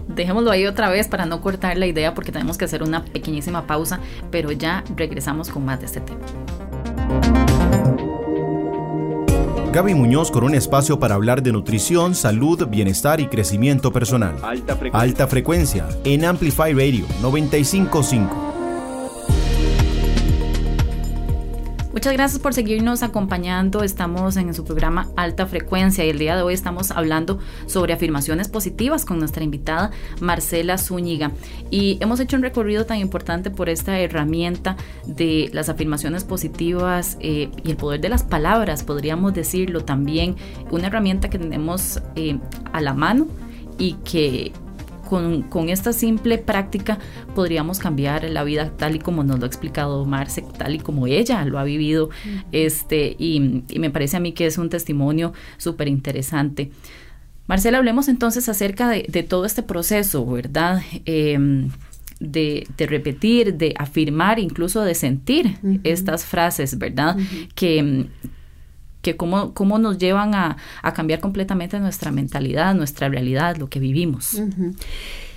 Dejémoslo 0.08 0.52
ahí 0.52 0.66
otra 0.66 0.90
vez 0.90 1.08
para 1.08 1.26
no 1.26 1.42
cortar 1.42 1.78
la 1.78 1.88
idea 1.88 2.14
porque 2.14 2.32
tenemos 2.32 2.58
que 2.58 2.66
hacer 2.66 2.84
una 2.84 3.06
pequeñísima 3.06 3.66
pausa, 3.66 4.00
pero 4.30 4.52
ya 4.52 4.84
regresamos 4.96 5.50
con 5.50 5.64
más 5.66 5.80
de 5.80 5.86
este 5.86 6.02
tema. 6.02 6.20
Gaby 9.74 9.94
Muñoz 9.94 10.32
con 10.32 10.44
un 10.44 10.54
espacio 10.54 11.00
para 11.00 11.16
hablar 11.16 11.42
de 11.42 11.54
nutrición, 11.54 12.14
salud, 12.14 12.68
bienestar 12.68 13.22
y 13.22 13.28
crecimiento 13.28 13.94
personal. 13.94 14.36
Alta 14.44 14.76
frecuencia, 14.76 15.00
Alta 15.00 15.28
frecuencia 15.28 15.88
en 16.04 16.26
Amplify 16.26 16.74
Radio 16.74 17.06
955. 17.22 18.51
Muchas 22.02 22.14
gracias 22.14 22.42
por 22.42 22.56
seguirnos 22.56 23.04
acompañando. 23.04 23.84
Estamos 23.84 24.36
en 24.36 24.56
su 24.56 24.66
programa 24.66 25.10
Alta 25.18 25.46
Frecuencia 25.46 26.04
y 26.04 26.10
el 26.10 26.18
día 26.18 26.36
de 26.36 26.42
hoy 26.42 26.56
estamos 26.56 26.90
hablando 26.90 27.38
sobre 27.68 27.94
afirmaciones 27.94 28.48
positivas 28.48 29.06
con 29.06 29.20
nuestra 29.20 29.44
invitada 29.44 29.92
Marcela 30.20 30.80
Zúñiga. 30.80 31.30
Y 31.70 32.00
hemos 32.02 32.20
hecho 32.20 32.38
un 32.38 32.42
recorrido 32.42 32.88
tan 32.88 32.98
importante 32.98 33.52
por 33.52 33.70
esta 33.70 34.00
herramienta 34.00 34.78
de 35.06 35.52
las 35.54 35.70
afirmaciones 35.70 36.24
positivas 36.24 37.18
eh, 37.20 37.52
y 37.64 37.70
el 37.70 37.78
poder 37.78 38.02
de 38.02 38.10
las 38.10 38.24
palabras, 38.24 38.84
podríamos 38.84 39.36
decirlo 39.36 39.86
también. 39.86 40.38
Una 40.72 40.88
herramienta 40.88 41.30
que 41.30 41.38
tenemos 41.38 42.02
eh, 42.16 42.40
a 42.74 42.82
la 42.82 42.96
mano 42.96 43.28
y 43.78 43.94
que 44.04 44.52
con, 45.12 45.68
esta 45.68 45.92
simple 45.92 46.38
práctica 46.38 46.98
podríamos 47.36 47.80
cambiar 47.80 48.24
la 48.30 48.46
vida 48.46 48.72
tal 48.78 48.96
y 48.96 49.00
como 49.00 49.26
nos 49.26 49.40
lo 49.40 49.46
ha 49.46 49.48
explicado 49.48 50.06
Marce, 50.06 50.42
tal 50.58 50.76
y 50.76 50.80
como 50.80 51.06
ella 51.06 51.44
lo 51.44 51.60
ha 51.60 51.66
vivido. 51.66 52.10
este, 52.54 53.18
y, 53.20 53.64
me 53.78 53.90
parece 53.90 54.16
a 54.16 54.20
mí 54.22 54.32
que 54.32 54.46
es 54.46 54.58
un 54.58 54.70
testimonio 54.70 55.34
súper 55.58 55.90
interesante. 55.90 56.72
Marcela, 57.46 57.80
hablemos 57.80 58.08
entonces 58.08 58.48
acerca 58.48 58.88
de, 58.88 59.24
todo 59.24 59.44
este 59.44 59.64
proceso, 59.64 60.26
¿verdad? 60.26 60.82
Em, 61.04 61.72
de, 62.22 62.66
repetir, 62.78 63.56
de 63.56 63.74
afirmar, 63.78 64.40
incluso 64.40 64.82
de 64.82 64.96
sentir 64.96 65.58
estas 65.84 66.24
frases, 66.24 66.78
¿verdad? 66.78 67.18
Que 67.54 68.08
que 69.02 69.16
cómo, 69.18 69.54
cómo 69.54 69.80
nos 69.80 69.98
llevan 69.98 70.34
a, 70.36 70.58
cambiar 70.94 71.20
completamente 71.20 71.80
nuestra 71.80 72.12
mentalidad, 72.12 72.76
nuestra 72.76 73.10
realidad, 73.10 73.58
lo 73.58 73.68
que 73.68 73.80
vivimos. 73.80 74.42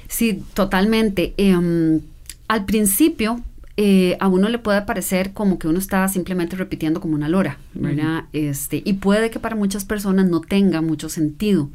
Sí, 0.08 0.42
totalmente. 0.54 1.34
Em, 1.36 2.00
al 2.48 2.64
principio, 2.66 3.40
eh, 3.76 4.16
a 4.20 4.28
uno 4.28 4.48
le 4.48 4.58
puede 4.58 4.82
parecer 4.82 5.32
como 5.32 5.58
que 5.58 5.66
uno 5.66 5.80
está 5.80 6.06
simplemente 6.08 6.54
repitiendo 6.54 7.00
como 7.00 7.14
una 7.14 7.28
lora, 7.28 7.58
¿verdad? 7.74 8.24
este, 8.32 8.82
y 8.84 8.94
puede 8.94 9.30
que 9.30 9.40
para 9.40 9.56
muchas 9.56 9.84
personas 9.84 10.26
no 10.26 10.40
tenga 10.40 10.80
mucho 10.80 11.08
sentido. 11.08 11.70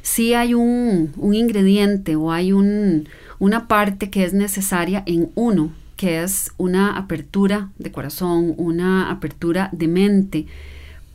Sí 0.00 0.32
hay 0.32 0.54
un, 0.54 1.12
un 1.16 1.34
ingrediente 1.34 2.16
o 2.16 2.32
hay 2.32 2.52
un, 2.52 3.08
una 3.38 3.68
parte 3.68 4.08
que 4.08 4.24
es 4.24 4.32
necesaria 4.32 5.02
en 5.04 5.30
uno, 5.34 5.70
que 5.96 6.22
es 6.22 6.52
una 6.56 6.96
apertura 6.96 7.70
de 7.76 7.92
corazón, 7.92 8.54
una 8.56 9.10
apertura 9.10 9.68
de 9.72 9.88
mente, 9.88 10.46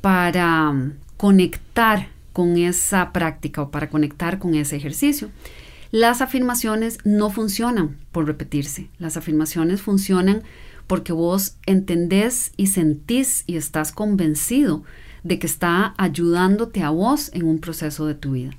para 0.03 0.69
um, 0.69 0.91
conectar 1.15 2.09
con 2.33 2.57
esa 2.57 3.13
práctica 3.13 3.61
o 3.61 3.71
para 3.71 3.89
conectar 3.89 4.37
con 4.37 4.53
ese 4.53 4.75
ejercicio. 4.75 5.29
Las 5.91 6.19
afirmaciones 6.19 6.97
no 7.05 7.29
funcionan 7.29 7.95
por 8.11 8.27
repetirse. 8.27 8.89
Las 8.99 9.15
afirmaciones 9.15 9.81
funcionan 9.81 10.43
porque 10.87 11.13
vos 11.13 11.55
entendés 11.65 12.51
y 12.57 12.67
sentís 12.67 13.45
y 13.47 13.55
estás 13.55 13.93
convencido 13.93 14.83
de 15.23 15.39
que 15.39 15.47
está 15.47 15.93
ayudándote 15.97 16.83
a 16.83 16.89
vos 16.89 17.31
en 17.33 17.45
un 17.45 17.59
proceso 17.59 18.05
de 18.05 18.15
tu 18.15 18.33
vida. 18.33 18.51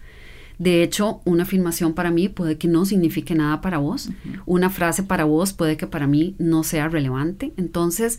De 0.58 0.82
hecho, 0.82 1.20
una 1.26 1.42
afirmación 1.42 1.92
para 1.92 2.10
mí 2.10 2.30
puede 2.30 2.56
que 2.56 2.68
no 2.68 2.86
signifique 2.86 3.34
nada 3.34 3.60
para 3.60 3.76
vos. 3.76 4.08
Una 4.46 4.70
frase 4.70 5.02
para 5.02 5.24
vos 5.24 5.52
puede 5.52 5.76
que 5.76 5.86
para 5.86 6.06
mí 6.06 6.36
no 6.38 6.64
sea 6.64 6.88
relevante. 6.88 7.52
Entonces, 7.58 8.18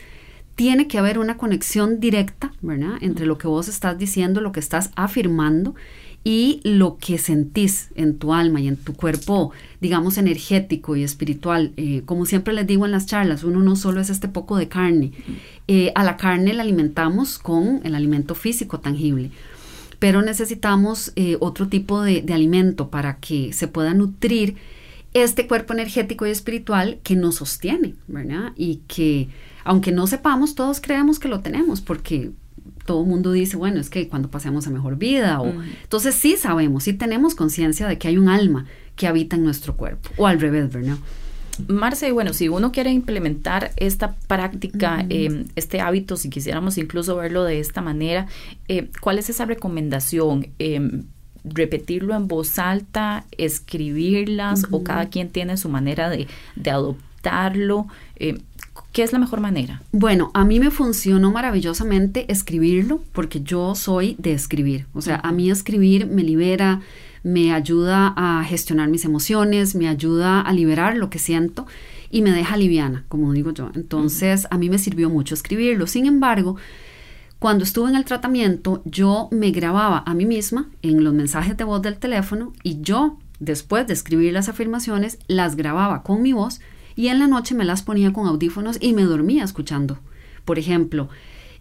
tiene 0.55 0.87
que 0.87 0.97
haber 0.97 1.19
una 1.19 1.37
conexión 1.37 1.99
directa, 1.99 2.53
¿verdad? 2.61 2.97
Entre 3.01 3.25
lo 3.25 3.37
que 3.37 3.47
vos 3.47 3.67
estás 3.67 3.97
diciendo, 3.97 4.41
lo 4.41 4.51
que 4.51 4.61
estás 4.61 4.91
afirmando 4.95 5.75
y 6.23 6.59
lo 6.63 6.97
que 6.97 7.19
sentís 7.19 7.89
en 7.93 8.17
tu 8.17 8.33
alma 8.33 8.59
y 8.59 8.67
en 8.67 8.77
tu 8.77 8.93
cuerpo, 8.93 9.51
digamos, 9.79 10.17
energético 10.17 10.95
y 10.95 11.03
espiritual. 11.03 11.73
Eh, 11.77 12.01
como 12.05 12.25
siempre 12.25 12.53
les 12.53 12.65
digo 12.65 12.85
en 12.85 12.91
las 12.91 13.05
charlas, 13.05 13.43
uno 13.43 13.61
no 13.61 13.75
solo 13.75 14.01
es 14.01 14.09
este 14.09 14.27
poco 14.27 14.57
de 14.57 14.67
carne. 14.67 15.11
Eh, 15.67 15.91
a 15.93 16.03
la 16.03 16.17
carne 16.17 16.53
la 16.53 16.63
alimentamos 16.63 17.37
con 17.37 17.81
el 17.83 17.93
alimento 17.93 18.33
físico 18.33 18.79
tangible, 18.79 19.29
pero 19.99 20.23
necesitamos 20.23 21.11
eh, 21.15 21.37
otro 21.41 21.67
tipo 21.67 22.01
de, 22.01 22.21
de 22.21 22.33
alimento 22.33 22.89
para 22.89 23.17
que 23.17 23.53
se 23.53 23.67
pueda 23.67 23.93
nutrir 23.93 24.55
este 25.13 25.47
cuerpo 25.47 25.73
energético 25.73 26.25
y 26.25 26.31
espiritual 26.31 26.99
que 27.03 27.15
nos 27.15 27.35
sostiene, 27.35 27.93
¿verdad? 28.07 28.51
Y 28.57 28.81
que 28.87 29.29
aunque 29.65 29.91
no 29.91 30.07
sepamos, 30.07 30.55
todos 30.55 30.79
creemos 30.79 31.19
que 31.19 31.27
lo 31.27 31.41
tenemos 31.41 31.81
porque 31.81 32.31
todo 32.85 33.01
el 33.01 33.07
mundo 33.07 33.31
dice, 33.31 33.57
bueno, 33.57 33.79
es 33.79 33.89
que 33.89 34.07
cuando 34.07 34.29
pasemos 34.29 34.67
a 34.67 34.69
mejor 34.69 34.97
vida, 34.97 35.41
o 35.41 35.47
entonces 35.83 36.15
sí 36.15 36.37
sabemos, 36.37 36.83
sí 36.83 36.93
tenemos 36.93 37.35
conciencia 37.35 37.87
de 37.87 37.97
que 37.97 38.07
hay 38.07 38.17
un 38.17 38.29
alma 38.29 38.65
que 38.95 39.07
habita 39.07 39.35
en 39.35 39.43
nuestro 39.43 39.75
cuerpo, 39.75 40.09
o 40.17 40.27
al 40.27 40.39
revés, 40.39 40.71
¿verdad? 40.71 40.97
Marce, 41.67 42.11
bueno, 42.11 42.33
si 42.33 42.47
uno 42.47 42.71
quiere 42.71 42.91
implementar 42.91 43.71
esta 43.77 44.15
práctica, 44.27 45.05
em, 45.09 45.45
este 45.55 45.81
hábito, 45.81 46.15
si 46.17 46.29
quisiéramos 46.29 46.77
incluso 46.77 47.15
verlo 47.15 47.43
de 47.43 47.59
esta 47.59 47.81
manera, 47.81 48.27
eh, 48.67 48.89
¿cuál 49.01 49.19
es 49.19 49.29
esa 49.29 49.45
recomendación? 49.45 50.47
Em, 50.59 51.03
repetirlo 51.43 52.15
en 52.15 52.27
voz 52.27 52.59
alta, 52.59 53.25
escribirlas, 53.37 54.65
o 54.71 54.83
cada 54.83 55.09
quien 55.09 55.29
tiene 55.29 55.57
su 55.57 55.69
manera 55.69 56.09
de, 56.09 56.27
de 56.55 56.71
adoptarlo. 56.71 57.87
¿Qué 58.95 59.03
es 59.03 59.11
la 59.11 59.19
mejor 59.19 59.41
manera? 59.41 59.81
Bueno, 59.91 60.31
a 60.33 60.45
mí 60.45 60.61
me 60.61 60.71
funcionó 60.71 61.29
maravillosamente 61.29 62.31
escribirlo 62.31 63.01
porque 63.11 63.41
yo 63.41 63.75
soy 63.75 64.15
de 64.19 64.31
escribir. 64.31 64.85
O 64.93 65.01
sea, 65.01 65.19
a 65.21 65.33
mí 65.33 65.51
escribir 65.51 66.07
me 66.07 66.23
libera, 66.23 66.79
me 67.21 67.51
ayuda 67.51 68.13
a 68.15 68.41
gestionar 68.45 68.87
mis 68.87 69.03
emociones, 69.03 69.75
me 69.75 69.89
ayuda 69.89 70.39
a 70.39 70.53
liberar 70.53 70.95
lo 70.95 71.09
que 71.09 71.19
siento 71.19 71.67
y 72.09 72.21
me 72.21 72.31
deja 72.31 72.55
liviana, 72.55 73.03
como 73.09 73.33
digo 73.33 73.51
yo. 73.51 73.69
Entonces, 73.75 74.47
a 74.49 74.57
mí 74.57 74.69
me 74.69 74.77
sirvió 74.77 75.09
mucho 75.09 75.35
escribirlo. 75.35 75.87
Sin 75.87 76.05
embargo, 76.05 76.55
cuando 77.37 77.65
estuve 77.65 77.89
en 77.89 77.97
el 77.97 78.05
tratamiento, 78.05 78.81
yo 78.85 79.27
me 79.29 79.51
grababa 79.51 80.03
a 80.05 80.13
mí 80.13 80.25
misma 80.25 80.69
en 80.83 81.03
los 81.03 81.13
mensajes 81.13 81.57
de 81.57 81.65
voz 81.65 81.81
del 81.81 81.97
teléfono 81.97 82.53
y 82.63 82.79
yo, 82.79 83.19
después 83.41 83.87
de 83.87 83.93
escribir 83.93 84.31
las 84.31 84.47
afirmaciones, 84.47 85.19
las 85.27 85.57
grababa 85.57 86.01
con 86.01 86.21
mi 86.21 86.31
voz 86.31 86.61
y 86.95 87.07
en 87.07 87.19
la 87.19 87.27
noche 87.27 87.55
me 87.55 87.65
las 87.65 87.83
ponía 87.83 88.13
con 88.13 88.27
audífonos 88.27 88.77
y 88.79 88.93
me 88.93 89.03
dormía 89.03 89.43
escuchando. 89.43 89.99
Por 90.45 90.59
ejemplo, 90.59 91.09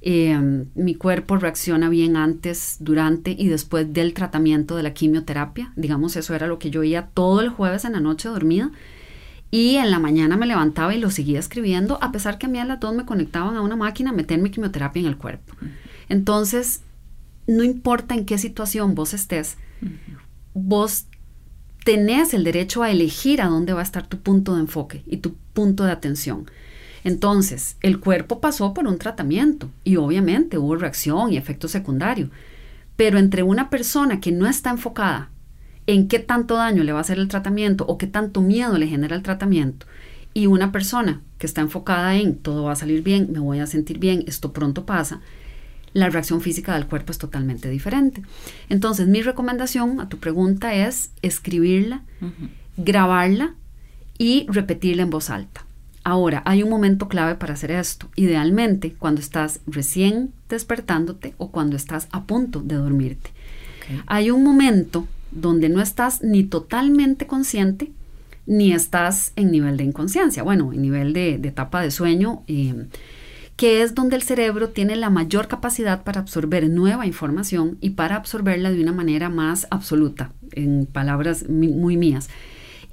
em, 0.01 0.66
mi 0.75 0.94
cuerpo 0.94 1.37
reacciona 1.37 1.88
bien 1.88 2.16
antes, 2.16 2.77
durante 2.81 3.33
y 3.33 3.49
después 3.49 3.92
del 3.92 4.14
tratamiento 4.14 4.77
de 4.77 4.83
la 4.83 4.94
quimioterapia. 4.94 5.73
Digamos, 5.77 6.16
eso 6.16 6.35
era 6.35 6.47
lo 6.47 6.59
que 6.59 6.70
yo 6.70 6.81
oía 6.81 7.09
todo 7.14 7.40
el 7.40 7.49
jueves 7.49 7.85
en 7.85 7.92
la 7.92 8.01
noche 8.01 8.29
dormida. 8.29 8.70
Y 9.51 9.77
en 9.77 9.90
la 9.90 10.01
mañana 10.01 10.37
me 10.37 10.47
levantaba 10.47 10.94
y 10.94 10.99
lo 10.99 11.11
seguía 11.11 11.38
escribiendo, 11.38 11.99
a 12.03 12.11
pesar 12.11 12.38
que 12.38 12.47
a 12.47 12.49
mí 12.49 12.59
a 12.59 12.64
las 12.64 12.81
dos 12.81 12.94
me 12.94 13.07
conectaban 13.07 13.57
a 13.57 13.61
una 13.61 13.77
máquina 13.77 14.11
a 14.11 14.12
meter 14.12 14.40
mi 14.40 14.51
quimioterapia 14.51 15.01
en 15.01 15.07
el 15.07 15.16
cuerpo. 15.16 15.55
Entonces, 16.09 16.83
no 17.47 17.62
importa 17.62 18.14
en 18.14 18.25
qué 18.25 18.37
situación 18.37 18.94
vos 18.94 19.14
estés, 19.14 19.57
vos 20.55 21.07
tenés 21.85 22.35
el 22.35 22.44
derecho 22.44 22.83
a 22.83 22.90
elegir 22.90 23.40
a 23.40 23.47
dónde 23.47 23.73
va 23.73 23.81
a 23.81 23.85
estar 23.85 24.07
tu 24.07 24.18
punto 24.18 24.55
de 24.55 24.62
enfoque 24.62 25.03
y 25.07 25.18
tu 25.18 25.35
punto 25.53 25.85
de 25.85 25.92
atención. 25.92 26.51
Entonces, 27.05 27.77
el 27.83 28.01
cuerpo 28.01 28.40
pasó 28.40 28.73
por 28.73 28.87
un 28.87 28.99
tratamiento 28.99 29.70
y 29.85 29.97
obviamente 29.97 30.57
hubo 30.57 30.77
reacción 30.77 31.33
y 31.33 31.37
efecto 31.37 31.68
secundario, 31.68 32.31
pero 32.97 33.18
entre 33.18 33.42
una 33.42 33.68
persona 33.68 34.20
que 34.20 34.33
no 34.33 34.47
está 34.47 34.70
enfocada 34.70 35.31
en 35.87 36.09
qué 36.09 36.18
tanto 36.18 36.57
daño 36.57 36.83
le 36.83 36.92
va 36.92 36.99
a 36.99 37.03
hacer 37.03 37.18
el 37.18 37.29
tratamiento 37.29 37.85
o 37.87 37.99
qué 37.99 38.07
tanto 38.07 38.40
miedo 38.40 38.79
le 38.79 38.87
genera 38.87 39.14
el 39.14 39.23
tratamiento 39.23 39.87
y 40.35 40.47
una 40.47 40.73
persona 40.73 41.20
que 41.38 41.47
está 41.47 41.61
enfocada 41.61 42.16
en 42.16 42.37
todo 42.37 42.64
va 42.64 42.73
a 42.73 42.77
salir 42.77 43.03
bien, 43.03 43.29
me 43.31 43.38
voy 43.38 43.61
a 43.61 43.66
sentir 43.66 43.99
bien, 43.99 44.25
esto 44.27 44.53
pronto 44.53 44.87
pasa, 44.87 45.20
la 45.94 46.11
reacción 46.11 46.42
física 46.42 46.74
del 46.74 46.87
cuerpo 46.87 47.12
es 47.12 47.18
totalmente 47.18 47.70
diferente. 47.70 48.22
Entonces, 48.68 49.07
mi 49.07 49.22
recomendación 49.22 50.00
a 50.00 50.09
tu 50.09 50.18
pregunta 50.18 50.74
es 50.74 51.11
escribirla, 51.22 52.02
grabarla 52.76 53.54
y 54.18 54.46
repetirla 54.48 55.04
en 55.04 55.11
voz 55.11 55.30
alta. 55.30 55.64
Ahora, 56.02 56.42
hay 56.44 56.62
un 56.62 56.68
momento 56.68 57.09
clave 57.09 57.37
para 57.37 57.54
hacer 57.54 57.70
esto. 57.70 58.11
Idealmente, 58.16 58.92
cuando 58.92 59.20
estás 59.22 59.61
recién 59.66 60.33
despertándote 60.50 61.35
o 61.38 61.50
cuando 61.50 61.76
estás 61.76 62.09
a 62.12 62.24
punto 62.24 62.61
de 62.61 62.74
dormirte. 62.74 63.30
Hay 64.07 64.30
un 64.30 64.42
momento 64.42 65.07
donde 65.30 65.68
no 65.68 65.80
estás 65.80 66.22
ni 66.22 66.44
totalmente 66.44 67.26
consciente 67.26 67.90
ni 68.46 68.72
estás 68.72 69.33
en 69.37 69.50
nivel 69.50 69.76
de 69.76 69.85
inconsciencia, 69.85 70.42
bueno, 70.42 70.72
en 70.72 70.83
nivel 70.83 71.12
de, 71.12 71.35
etapa 71.35 71.80
de 71.80 71.90
sueño, 71.90 72.42
eh, 72.46 72.87
que 73.57 73.83
es 73.83 73.95
donde 73.95 74.17
el 74.17 74.23
cerebro 74.23 74.71
tiene 74.71 74.97
la 74.97 75.11
mayor 75.11 75.49
capacidad 75.49 76.03
para 76.03 76.21
absorber 76.21 76.69
nueva 76.69 77.07
información 77.07 77.79
y 77.81 77.90
para 77.90 78.17
absorberla 78.17 78.71
de 78.71 78.83
una 78.83 78.93
manera 78.93 79.29
más 79.29 79.67
absoluta, 79.71 80.33
en 80.53 80.87
palabras 80.87 81.49
muy 81.49 81.97
mías. 81.97 82.29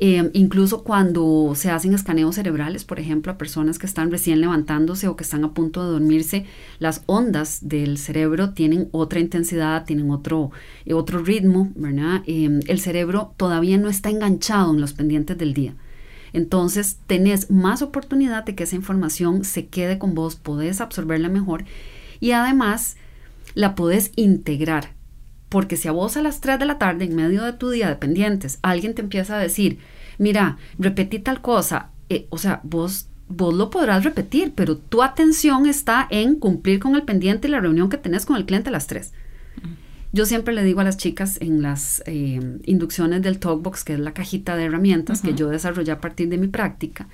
Em, 0.03 0.31
incluso 0.33 0.83
cuando 0.83 1.53
se 1.53 1.69
hacen 1.69 1.93
escaneos 1.93 2.33
cerebrales, 2.33 2.85
por 2.85 2.99
ejemplo, 2.99 3.31
a 3.31 3.37
personas 3.37 3.77
que 3.77 3.85
están 3.85 4.09
recién 4.09 4.41
levantándose 4.41 5.07
o 5.07 5.15
que 5.15 5.23
están 5.23 5.43
a 5.43 5.53
punto 5.53 5.85
de 5.85 5.91
dormirse, 5.91 6.45
las 6.79 7.03
ondas 7.05 7.59
del 7.61 7.99
cerebro 7.99 8.49
tienen 8.49 8.89
otra 8.93 9.19
intensidad, 9.19 9.85
tienen 9.85 10.09
otro, 10.09 10.49
eh, 10.85 10.95
otro 10.95 11.19
ritmo, 11.19 11.71
¿verdad? 11.75 12.23
Em, 12.25 12.61
el 12.65 12.79
cerebro 12.79 13.35
todavía 13.37 13.77
no 13.77 13.89
está 13.89 14.09
enganchado 14.09 14.73
en 14.73 14.81
los 14.81 14.93
pendientes 14.93 15.37
del 15.37 15.53
día. 15.53 15.75
Entonces, 16.33 16.97
tenés 17.07 17.51
más 17.51 17.81
oportunidad 17.81 18.45
de 18.45 18.55
que 18.55 18.63
esa 18.63 18.75
información 18.75 19.43
se 19.43 19.67
quede 19.67 19.97
con 19.97 20.15
vos, 20.15 20.35
podés 20.35 20.81
absorberla 20.81 21.29
mejor 21.29 21.65
y 22.19 22.31
además 22.31 22.95
la 23.53 23.75
podés 23.75 24.11
integrar 24.15 24.93
porque 25.51 25.75
si 25.75 25.89
a 25.89 25.91
vos 25.91 26.15
a 26.15 26.21
las 26.21 26.39
3 26.39 26.59
de 26.59 26.65
la 26.65 26.79
tarde, 26.79 27.03
en 27.03 27.13
medio 27.13 27.43
de 27.43 27.51
tu 27.51 27.69
día 27.69 27.89
de 27.89 27.97
pendientes, 27.97 28.57
alguien 28.61 28.95
te 28.95 29.01
empieza 29.01 29.35
a 29.35 29.41
decir, 29.41 29.79
mira, 30.17 30.57
repetí 30.79 31.19
tal 31.19 31.41
cosa, 31.41 31.89
eh, 32.07 32.25
o 32.29 32.37
sea, 32.37 32.61
vos, 32.63 33.09
vos 33.27 33.53
lo 33.53 33.69
podrás 33.69 34.05
repetir, 34.05 34.53
pero 34.55 34.77
tu 34.77 35.03
atención 35.03 35.65
está 35.65 36.07
en 36.09 36.35
cumplir 36.35 36.79
con 36.79 36.95
el 36.95 37.03
pendiente 37.03 37.49
y 37.49 37.51
la 37.51 37.59
reunión 37.59 37.89
que 37.89 37.97
tenés 37.97 38.25
con 38.25 38.37
el 38.37 38.45
cliente 38.45 38.69
a 38.69 38.71
las 38.71 38.87
3. 38.87 39.11
Yo 40.13 40.25
siempre 40.25 40.53
le 40.53 40.63
digo 40.63 40.81
a 40.81 40.83
las 40.83 40.97
chicas 40.97 41.37
en 41.39 41.61
las 41.61 42.03
eh, 42.05 42.39
inducciones 42.65 43.21
del 43.21 43.39
Talkbox, 43.39 43.85
que 43.85 43.93
es 43.93 43.99
la 43.99 44.13
cajita 44.13 44.57
de 44.57 44.65
herramientas 44.65 45.21
que 45.21 45.33
yo 45.33 45.47
desarrollé 45.47 45.93
a 45.93 46.01
partir 46.01 46.27
de 46.27 46.37
mi 46.37 46.47
práctica, 46.47 47.07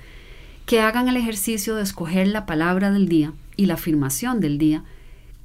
que 0.66 0.80
hagan 0.80 1.08
el 1.08 1.16
ejercicio 1.16 1.76
de 1.76 1.82
escoger 1.82 2.26
la 2.26 2.44
palabra 2.44 2.90
del 2.90 3.08
día 3.08 3.32
y 3.56 3.66
la 3.66 3.74
afirmación 3.74 4.40
del 4.40 4.58
día 4.58 4.82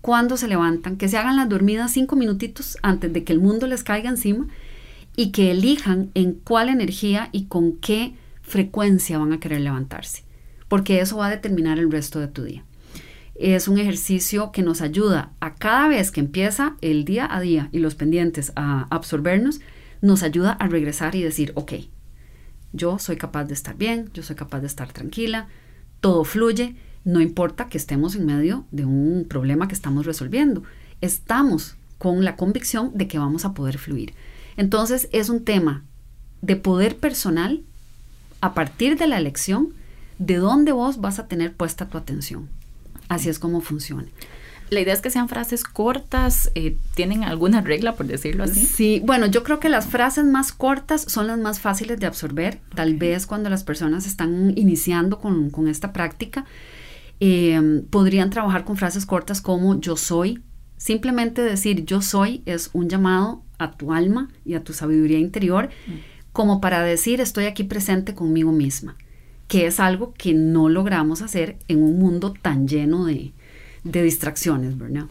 cuando 0.02 0.36
se 0.36 0.48
levantan, 0.48 0.98
que 0.98 1.08
se 1.08 1.18
hagan 1.18 1.38
las 1.38 1.48
dormidas 1.48 1.94
cinco 1.94 2.16
minutitos 2.16 2.78
antes 2.82 3.14
de 3.14 3.24
que 3.24 3.34
el 3.34 3.40
mundo 3.40 3.68
les 3.68 3.84
caiga 3.84 4.10
encima 4.10 4.48
y 5.16 5.32
que 5.32 5.52
elijan 5.52 6.10
en 6.16 6.34
cuál 6.34 6.70
energía 6.70 7.30
y 7.32 7.46
con 7.46 7.74
qué 7.74 8.14
frecuencia 8.42 9.20
van 9.20 9.32
a 9.32 9.40
querer 9.40 9.62
levantarse, 9.62 10.24
porque 10.68 11.00
eso 11.00 11.18
va 11.18 11.28
a 11.28 11.30
determinar 11.30 11.78
el 11.78 11.92
resto 11.92 12.20
de 12.20 12.28
tu 12.28 12.44
día. 12.44 12.64
Es 13.36 13.68
un 13.68 13.80
ejercicio 13.80 14.52
que 14.52 14.62
nos 14.62 14.82
ayuda 14.82 15.34
a 15.40 15.56
cada 15.56 15.88
vez 15.88 16.12
que 16.12 16.20
empieza 16.20 16.78
el 16.82 17.04
día 17.04 17.28
a 17.30 17.42
día 17.42 17.70
y 17.72 17.80
los 17.80 17.96
pendientes 17.96 18.54
a 18.56 18.88
absorbernos, 18.92 19.60
nos 20.02 20.22
ayuda 20.22 20.52
a 20.52 20.68
regresar 20.68 21.16
y 21.16 21.24
decir, 21.24 21.52
ok, 21.56 21.74
yo 22.74 23.00
soy 23.00 23.18
capaz 23.18 23.46
de 23.46 23.54
estar 23.54 23.76
bien, 23.76 24.10
yo 24.14 24.22
soy 24.22 24.36
capaz 24.36 24.60
de 24.60 24.68
estar 24.68 24.92
tranquila, 24.92 25.48
todo 26.00 26.26
fluye, 26.26 26.76
no 27.06 27.22
importa 27.22 27.70
que 27.70 27.78
estemos 27.78 28.16
en 28.16 28.26
medio 28.26 28.66
de 28.72 28.86
un 28.86 29.26
problema 29.28 29.68
que 29.68 29.76
estamos 29.76 30.06
resolviendo, 30.06 30.64
estamos 31.02 31.76
con 31.98 32.24
la 32.24 32.36
convicción 32.36 32.92
de 32.94 33.08
que 33.08 33.18
vamos 33.18 33.46
a 33.46 33.54
poder 33.54 33.78
fluir. 33.78 34.14
Entonces 34.58 35.08
es 35.12 35.30
un 35.30 35.44
tema 35.44 35.84
de 36.42 36.56
poder 36.56 36.98
personal 36.98 37.64
a 38.42 38.54
partir 38.54 38.98
de 38.98 39.08
la 39.08 39.18
elección 39.18 39.74
de 40.20 40.36
dónde 40.36 40.72
vos 40.72 41.00
vas 41.00 41.18
a 41.18 41.28
tener 41.28 41.54
puesta 41.54 41.88
tu 41.88 41.98
atención. 41.98 42.50
Así 43.14 43.30
es 43.30 43.40
como 43.40 43.62
funciona. 43.62 44.08
La 44.70 44.80
idea 44.80 44.94
es 44.94 45.02
que 45.02 45.10
sean 45.10 45.30
frases 45.30 45.64
cortas, 45.64 46.52
eh, 46.56 46.78
¿tienen 46.96 47.24
alguna 47.24 47.62
regla 47.62 47.96
por 47.96 48.08
decirlo 48.08 48.44
así? 48.44 48.66
Sí, 48.66 49.02
bueno, 49.06 49.28
yo 49.28 49.44
creo 49.44 49.60
que 49.60 49.70
las 49.70 49.86
frases 49.86 50.26
más 50.26 50.52
cortas 50.52 51.06
son 51.08 51.28
las 51.28 51.38
más 51.38 51.60
fáciles 51.60 52.00
de 52.00 52.08
absorber, 52.08 52.60
tal 52.74 52.96
vez 52.96 53.28
cuando 53.28 53.50
las 53.50 53.64
personas 53.64 54.08
están 54.08 54.54
iniciando 54.58 55.20
con, 55.20 55.52
con 55.52 55.68
esta 55.68 55.94
práctica 55.94 56.46
Em, 57.26 57.86
podrían 57.86 58.30
trabajar 58.30 58.66
con 58.66 58.76
frases 58.76 59.06
cortas 59.06 59.40
como 59.40 59.80
yo 59.80 59.96
soy. 59.96 60.42
Simplemente 60.76 61.42
decir 61.42 61.86
yo 61.86 62.02
soy 62.02 62.44
es 62.46 62.70
un 62.74 62.90
llamado 62.90 63.44
a 63.58 63.72
tu 63.72 63.94
alma 63.94 64.30
y 64.44 64.56
a 64.56 64.64
tu 64.66 64.74
sabiduría 64.74 65.20
interior 65.20 65.70
mm. 65.88 65.92
como 66.34 66.60
para 66.60 66.84
decir 66.84 67.22
estoy 67.22 67.46
aquí 67.46 67.64
presente 67.64 68.14
conmigo 68.14 68.52
misma, 68.52 68.98
que 69.48 69.68
es 69.68 69.80
algo 69.80 70.14
que 70.18 70.34
no 70.34 70.70
logramos 70.70 71.22
hacer 71.22 71.58
en 71.68 71.84
un 71.84 72.00
mundo 72.00 72.34
tan 72.42 72.68
lleno 72.68 73.06
de, 73.06 73.32
de 73.84 74.04
distracciones, 74.04 74.78
¿verdad? 74.78 75.06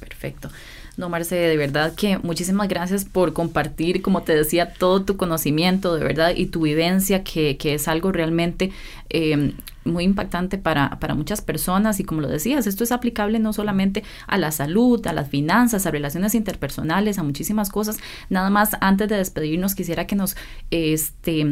Perfecto. 0.00 0.50
No, 0.96 1.08
Marce, 1.08 1.36
de 1.36 1.56
verdad 1.56 1.94
que 1.94 2.18
muchísimas 2.18 2.68
gracias 2.68 3.04
por 3.04 3.32
compartir, 3.32 4.02
como 4.02 4.22
te 4.22 4.34
decía, 4.34 4.74
todo 4.74 5.02
tu 5.02 5.16
conocimiento, 5.16 5.94
de 5.94 6.04
verdad, 6.04 6.34
y 6.36 6.46
tu 6.46 6.62
vivencia, 6.62 7.24
que, 7.24 7.56
que 7.56 7.74
es 7.74 7.88
algo 7.88 8.12
realmente 8.12 8.72
eh, 9.08 9.54
muy 9.84 10.04
impactante 10.04 10.58
para, 10.58 10.98
para, 11.00 11.14
muchas 11.14 11.40
personas 11.40 12.00
y 12.00 12.04
como 12.04 12.20
lo 12.20 12.28
decías, 12.28 12.66
esto 12.66 12.84
es 12.84 12.92
aplicable 12.92 13.38
no 13.38 13.52
solamente 13.52 14.02
a 14.26 14.38
la 14.38 14.50
salud, 14.50 15.04
a 15.06 15.12
las 15.12 15.28
finanzas, 15.28 15.86
a 15.86 15.90
relaciones 15.90 16.34
interpersonales, 16.34 17.18
a 17.18 17.22
muchísimas 17.22 17.70
cosas. 17.70 17.98
Nada 18.30 18.50
más 18.50 18.70
antes 18.80 19.08
de 19.08 19.16
despedirnos 19.16 19.74
quisiera 19.74 20.06
que 20.06 20.16
nos 20.16 20.36
este, 20.70 21.46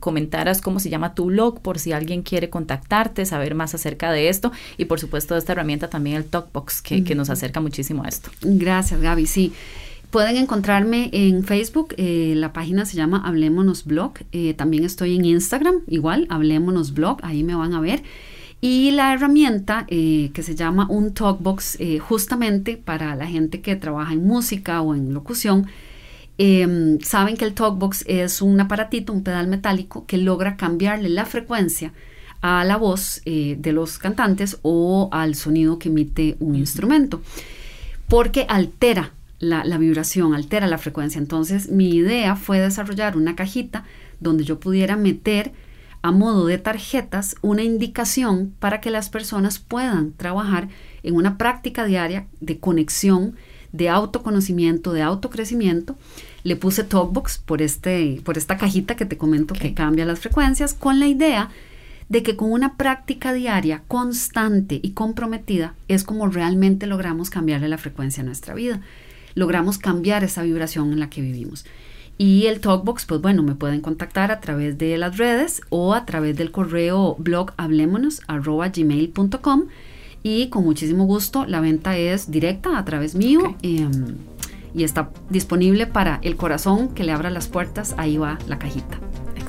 comentaras 0.00 0.60
cómo 0.60 0.80
se 0.80 0.90
llama 0.90 1.14
tu 1.14 1.26
blog 1.26 1.60
por 1.60 1.78
si 1.78 1.92
alguien 1.92 2.22
quiere 2.22 2.50
contactarte, 2.50 3.24
saber 3.26 3.54
más 3.54 3.74
acerca 3.74 4.10
de 4.10 4.28
esto 4.28 4.52
y 4.76 4.86
por 4.86 5.00
supuesto 5.00 5.34
de 5.34 5.40
esta 5.40 5.52
herramienta 5.52 5.88
también 5.88 6.16
el 6.16 6.24
Talkbox 6.24 6.82
que, 6.82 7.04
que 7.04 7.14
nos 7.14 7.30
acerca 7.30 7.60
muchísimo 7.60 8.04
a 8.04 8.08
esto. 8.08 8.30
Gracias 8.42 9.00
Gaby, 9.00 9.26
sí. 9.26 9.52
Pueden 10.14 10.36
encontrarme 10.36 11.10
en 11.12 11.42
Facebook, 11.42 11.92
eh, 11.96 12.34
la 12.36 12.52
página 12.52 12.86
se 12.86 12.96
llama 12.96 13.20
Hablémonos 13.26 13.84
Blog. 13.84 14.12
Eh, 14.30 14.54
también 14.54 14.84
estoy 14.84 15.16
en 15.16 15.24
Instagram, 15.24 15.80
igual, 15.88 16.28
Hablémonos 16.30 16.94
Blog, 16.94 17.18
ahí 17.22 17.42
me 17.42 17.56
van 17.56 17.74
a 17.74 17.80
ver. 17.80 18.04
Y 18.60 18.92
la 18.92 19.12
herramienta 19.12 19.86
eh, 19.88 20.30
que 20.32 20.44
se 20.44 20.54
llama 20.54 20.86
un 20.88 21.14
Talkbox, 21.14 21.78
justamente 21.98 22.76
para 22.76 23.16
la 23.16 23.26
gente 23.26 23.60
que 23.60 23.74
trabaja 23.74 24.12
en 24.12 24.24
música 24.24 24.82
o 24.82 24.94
en 24.94 25.12
locución, 25.12 25.66
em, 26.38 27.00
saben 27.00 27.36
que 27.36 27.44
el 27.44 27.54
Talkbox 27.54 28.04
es 28.06 28.40
un 28.40 28.60
aparatito, 28.60 29.12
un 29.12 29.24
pedal 29.24 29.48
metálico 29.48 30.06
que 30.06 30.18
logra 30.18 30.56
cambiarle 30.56 31.08
la 31.08 31.26
frecuencia 31.26 31.92
a 32.40 32.62
la 32.62 32.76
voz 32.76 33.20
de 33.24 33.72
los 33.72 33.98
cantantes 33.98 34.58
o 34.62 35.08
al 35.10 35.34
sonido 35.34 35.80
que 35.80 35.88
emite 35.88 36.36
un 36.38 36.54
instrumento, 36.54 37.20
porque 38.06 38.46
altera 38.48 39.10
la, 39.44 39.78
vibración, 39.78 40.34
altera 40.34 40.66
la 40.66 40.78
frecuencia. 40.78 41.18
Entonces 41.18 41.70
mi 41.70 41.90
idea 41.90 42.36
fue 42.36 42.60
desarrollar 42.60 43.16
una 43.16 43.36
cajita 43.36 43.84
donde 44.20 44.44
yo 44.44 44.58
pudiera 44.58 44.96
meter 44.96 45.52
a 46.02 46.12
modo 46.12 46.46
de 46.46 46.58
tarjetas 46.58 47.36
una 47.40 47.62
indicación 47.62 48.54
para 48.58 48.80
que 48.80 48.90
las 48.90 49.08
personas 49.08 49.58
puedan 49.58 50.12
trabajar 50.12 50.68
en 51.02 51.14
una 51.14 51.38
práctica 51.38 51.84
diaria 51.84 52.26
de 52.40 52.58
conexión, 52.58 53.36
de 53.72 53.88
autoconocimiento, 53.88 54.92
de 54.92 55.02
autocrecimiento. 55.02 55.96
Le 56.42 56.56
puse 56.56 56.84
Talkbox 56.84 57.38
por, 57.38 57.62
este, 57.62 58.20
por 58.22 58.36
esta 58.36 58.58
cajita 58.58 58.96
que 58.96 59.06
te 59.06 59.16
comento 59.16 59.54
que 59.54 59.72
cambia 59.72 60.04
las 60.04 60.20
frecuencias 60.20 60.74
con 60.74 61.00
la 61.00 61.06
idea 61.06 61.50
de 62.10 62.22
que 62.22 62.36
con 62.36 62.52
una 62.52 62.76
práctica 62.76 63.32
diaria 63.32 63.82
constante 63.88 64.78
y 64.82 64.90
comprometida 64.90 65.74
es 65.88 66.04
como 66.04 66.26
realmente 66.28 66.86
logramos 66.86 67.30
cambiarle 67.30 67.68
la 67.68 67.78
frecuencia 67.78 68.22
a 68.22 68.26
nuestra 68.26 68.52
vida 68.52 68.82
logramos 69.34 69.78
cambiar 69.78 70.24
esa 70.24 70.42
vibración 70.42 70.92
en 70.92 71.00
la 71.00 71.10
que 71.10 71.20
vivimos. 71.20 71.64
Y 72.16 72.46
el 72.46 72.60
Talkbox, 72.60 73.06
pues 73.06 73.20
bueno, 73.20 73.42
me 73.42 73.56
pueden 73.56 73.80
contactar 73.80 74.30
a 74.30 74.40
través 74.40 74.78
de 74.78 74.96
las 74.96 75.16
redes 75.16 75.62
o 75.70 75.94
a 75.94 76.06
través 76.06 76.36
del 76.36 76.52
correo 76.52 77.16
blog 77.18 77.52
gmail.com 77.56 79.64
y 80.22 80.48
con 80.48 80.64
muchísimo 80.64 81.04
gusto 81.04 81.44
la 81.44 81.60
venta 81.60 81.98
es 81.98 82.30
directa 82.30 82.78
a 82.78 82.84
través 82.84 83.14
mío 83.14 83.56
em, 83.62 84.16
y 84.74 84.84
está 84.84 85.10
disponible 85.28 85.86
para 85.86 86.20
el 86.22 86.36
corazón 86.36 86.88
que 86.88 87.04
le 87.04 87.12
abra 87.12 87.30
las 87.30 87.48
puertas, 87.48 87.94
ahí 87.98 88.16
va 88.16 88.38
la 88.46 88.58
cajita. 88.58 88.98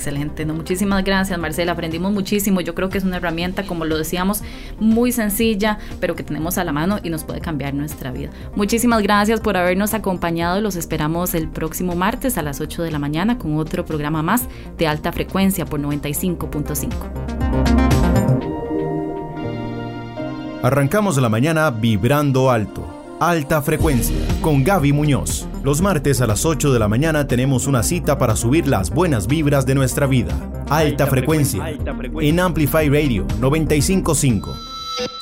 Excelente, 0.05 0.45
no, 0.45 0.53
muchísimas 0.53 1.03
gracias 1.03 1.39
Marcela, 1.39 1.71
aprendimos 1.71 2.11
muchísimo, 2.11 2.61
yo 2.61 2.75
creo 2.75 2.89
que 2.89 2.99
es 2.99 3.03
una 3.03 3.17
herramienta, 3.17 3.63
como 3.63 3.85
lo 3.85 3.97
decíamos, 3.97 4.43
muy 4.79 5.11
sencilla, 5.11 5.79
pero 5.99 6.15
que 6.15 6.21
tenemos 6.21 6.59
a 6.59 6.63
la 6.63 6.71
mano 6.71 6.99
y 7.01 7.09
nos 7.09 7.23
puede 7.23 7.41
cambiar 7.41 7.73
nuestra 7.73 8.11
vida. 8.11 8.29
Muchísimas 8.55 9.01
gracias 9.01 9.41
por 9.41 9.57
habernos 9.57 9.95
acompañado, 9.95 10.61
los 10.61 10.75
esperamos 10.75 11.33
el 11.33 11.47
próximo 11.47 11.95
martes 11.95 12.37
a 12.37 12.43
las 12.43 12.61
8 12.61 12.83
de 12.83 12.91
la 12.91 12.99
mañana 12.99 13.39
con 13.39 13.57
otro 13.57 13.83
programa 13.83 14.21
más 14.21 14.43
de 14.77 14.85
alta 14.85 15.11
frecuencia 15.11 15.65
por 15.65 15.79
95.5. 15.79 16.91
Arrancamos 20.61 21.17
la 21.17 21.29
mañana 21.29 21.71
vibrando 21.71 22.51
alto, 22.51 22.94
alta 23.19 23.61
frecuencia, 23.61 24.15
con 24.41 24.63
Gaby 24.63 24.91
Muñoz. 24.91 25.47
Los 25.63 25.81
martes 25.81 26.21
a 26.21 26.27
las 26.27 26.45
8 26.45 26.71
de 26.73 26.79
la 26.79 26.87
mañana 26.87 27.27
tenemos 27.27 27.67
una 27.67 27.83
cita 27.83 28.17
para 28.17 28.35
subir 28.35 28.67
las 28.67 28.89
buenas 28.89 29.27
vibras 29.27 29.65
de 29.65 29.75
nuestra 29.75 30.05
vida. 30.07 30.33
Alta, 30.69 31.07
frecuencia, 31.07 31.63
en 32.21 32.39
Amplify 32.39 32.89
Radio 32.89 33.25
955. 33.39 34.53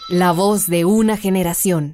La 0.10 0.32
voz 0.32 0.68
de 0.68 0.86
una 0.86 1.18
generación. 1.18 1.92